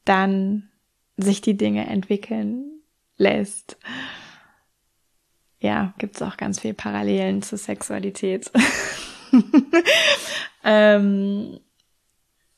dann 0.03 0.69
sich 1.15 1.41
die 1.41 1.55
Dinge 1.55 1.87
entwickeln 1.87 2.81
lässt 3.15 3.77
ja, 5.63 5.93
gibt's 5.97 6.21
auch 6.21 6.35
ganz 6.35 6.59
viel 6.59 6.73
Parallelen 6.73 7.41
zur 7.41 7.57
Sexualität. 7.57 8.51
ähm, 10.63 11.59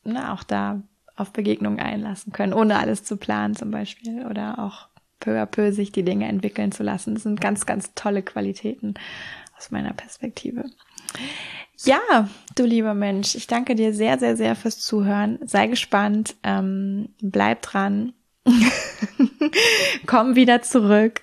na, 0.04 0.34
auch 0.34 0.44
da 0.44 0.82
auf 1.16 1.32
Begegnungen 1.32 1.80
einlassen 1.80 2.34
können, 2.34 2.52
ohne 2.52 2.80
alles 2.80 3.04
zu 3.04 3.18
planen 3.18 3.56
zum 3.56 3.70
Beispiel 3.70 4.26
oder 4.26 4.58
auch 4.58 4.90
peu 5.26 5.40
à 5.40 5.46
peu 5.46 5.72
sich 5.72 5.92
die 5.92 6.04
Dinge 6.04 6.28
entwickeln 6.28 6.72
zu 6.72 6.84
lassen. 6.84 7.16
Das 7.16 7.24
sind 7.24 7.42
ganz, 7.42 7.66
ganz 7.66 7.94
tolle 7.96 8.22
Qualitäten 8.22 8.94
aus 9.58 9.72
meiner 9.72 9.94
Perspektive. 9.94 10.66
Ja, 11.84 12.30
du 12.56 12.64
lieber 12.64 12.94
Mensch, 12.94 13.36
ich 13.36 13.48
danke 13.48 13.76
dir 13.76 13.94
sehr, 13.94 14.18
sehr, 14.18 14.38
sehr 14.38 14.56
fürs 14.56 14.80
Zuhören. 14.80 15.40
Sei 15.46 15.68
gespannt, 15.68 16.36
ähm, 16.44 17.10
bleib 17.22 17.62
dran, 17.62 18.14
komm 20.06 20.36
wieder 20.36 20.62
zurück 20.62 21.22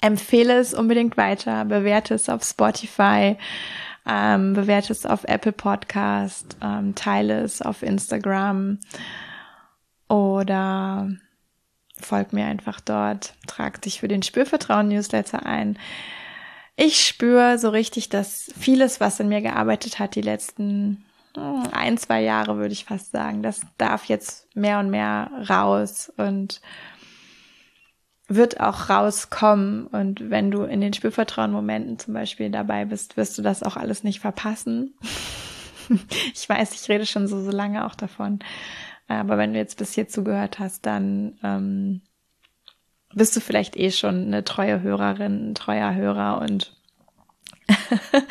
empfehle 0.00 0.58
es 0.58 0.74
unbedingt 0.74 1.16
weiter, 1.16 1.64
bewerte 1.64 2.14
es 2.14 2.28
auf 2.28 2.44
Spotify, 2.44 3.36
ähm, 4.06 4.52
bewerte 4.52 4.92
es 4.92 5.06
auf 5.06 5.24
Apple 5.24 5.52
Podcast, 5.52 6.56
ähm, 6.62 6.94
teile 6.94 7.40
es 7.40 7.62
auf 7.62 7.82
Instagram 7.82 8.78
oder 10.08 11.10
folg 12.00 12.32
mir 12.32 12.46
einfach 12.46 12.80
dort, 12.80 13.34
trag 13.46 13.80
dich 13.82 14.00
für 14.00 14.08
den 14.08 14.22
Spürvertrauen 14.22 14.88
Newsletter 14.88 15.46
ein. 15.46 15.78
Ich 16.76 17.06
spüre 17.06 17.58
so 17.58 17.70
richtig, 17.70 18.10
dass 18.10 18.52
vieles, 18.58 19.00
was 19.00 19.18
in 19.18 19.28
mir 19.28 19.40
gearbeitet 19.40 19.98
hat, 19.98 20.14
die 20.14 20.22
letzten 20.22 21.04
hm, 21.34 21.68
ein, 21.72 21.96
zwei 21.96 22.22
Jahre, 22.22 22.56
würde 22.58 22.72
ich 22.72 22.84
fast 22.84 23.12
sagen, 23.12 23.42
das 23.42 23.62
darf 23.78 24.04
jetzt 24.06 24.54
mehr 24.54 24.78
und 24.78 24.90
mehr 24.90 25.30
raus 25.48 26.12
und 26.16 26.60
wird 28.28 28.60
auch 28.60 28.90
rauskommen. 28.90 29.86
Und 29.86 30.30
wenn 30.30 30.50
du 30.50 30.64
in 30.64 30.80
den 30.80 30.92
Spürvertrauen-Momenten 30.92 31.98
zum 31.98 32.14
Beispiel 32.14 32.50
dabei 32.50 32.84
bist, 32.84 33.16
wirst 33.16 33.38
du 33.38 33.42
das 33.42 33.62
auch 33.62 33.76
alles 33.76 34.04
nicht 34.04 34.20
verpassen. 34.20 34.94
ich 36.34 36.48
weiß, 36.48 36.74
ich 36.74 36.88
rede 36.88 37.06
schon 37.06 37.28
so, 37.28 37.42
so 37.42 37.50
lange 37.50 37.86
auch 37.86 37.94
davon. 37.94 38.40
Aber 39.08 39.38
wenn 39.38 39.52
du 39.52 39.58
jetzt 39.58 39.78
bis 39.78 39.94
hier 39.94 40.08
zugehört 40.08 40.58
hast, 40.58 40.84
dann 40.86 41.38
ähm, 41.42 42.02
bist 43.14 43.36
du 43.36 43.40
vielleicht 43.40 43.76
eh 43.76 43.90
schon 43.90 44.26
eine 44.26 44.44
treue 44.44 44.82
Hörerin, 44.82 45.50
ein 45.50 45.54
treuer 45.54 45.94
Hörer 45.94 46.40
und 46.40 46.76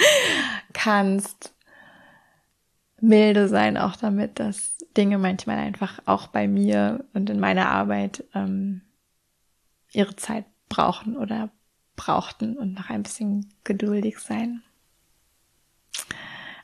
kannst 0.74 1.54
milde 3.00 3.48
sein 3.48 3.78
auch 3.78 3.96
damit, 3.96 4.40
dass 4.40 4.78
Dinge 4.98 5.18
manchmal 5.18 5.58
einfach 5.58 6.00
auch 6.06 6.28
bei 6.28 6.48
mir 6.48 7.06
und 7.14 7.30
in 7.30 7.40
meiner 7.40 7.70
Arbeit 7.70 8.24
ähm, 8.34 8.82
ihre 9.92 10.16
Zeit 10.16 10.46
brauchen 10.70 11.18
oder 11.18 11.50
brauchten 11.96 12.58
und 12.58 12.74
noch 12.74 12.90
ein 12.90 13.04
bisschen 13.04 13.54
geduldig 13.64 14.20
sein. 14.20 14.64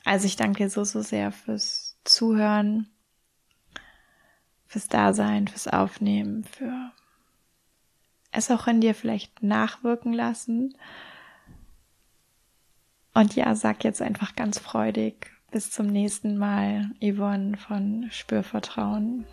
Also 0.04 0.26
ich 0.26 0.36
danke 0.36 0.64
dir 0.64 0.70
so, 0.70 0.84
so 0.84 1.00
sehr 1.00 1.32
fürs 1.32 1.96
Zuhören, 2.04 2.88
fürs 4.72 4.88
Dasein, 4.88 5.48
fürs 5.48 5.68
Aufnehmen, 5.68 6.44
für 6.44 6.92
es 8.30 8.50
auch 8.50 8.66
in 8.66 8.80
dir 8.80 8.94
vielleicht 8.94 9.42
nachwirken 9.42 10.14
lassen. 10.14 10.74
Und 13.12 13.36
ja, 13.36 13.54
sag 13.54 13.84
jetzt 13.84 14.00
einfach 14.00 14.34
ganz 14.34 14.58
freudig 14.58 15.30
bis 15.50 15.70
zum 15.70 15.88
nächsten 15.88 16.38
Mal, 16.38 16.90
Yvonne 17.02 17.58
von 17.58 18.08
Spürvertrauen. 18.10 19.26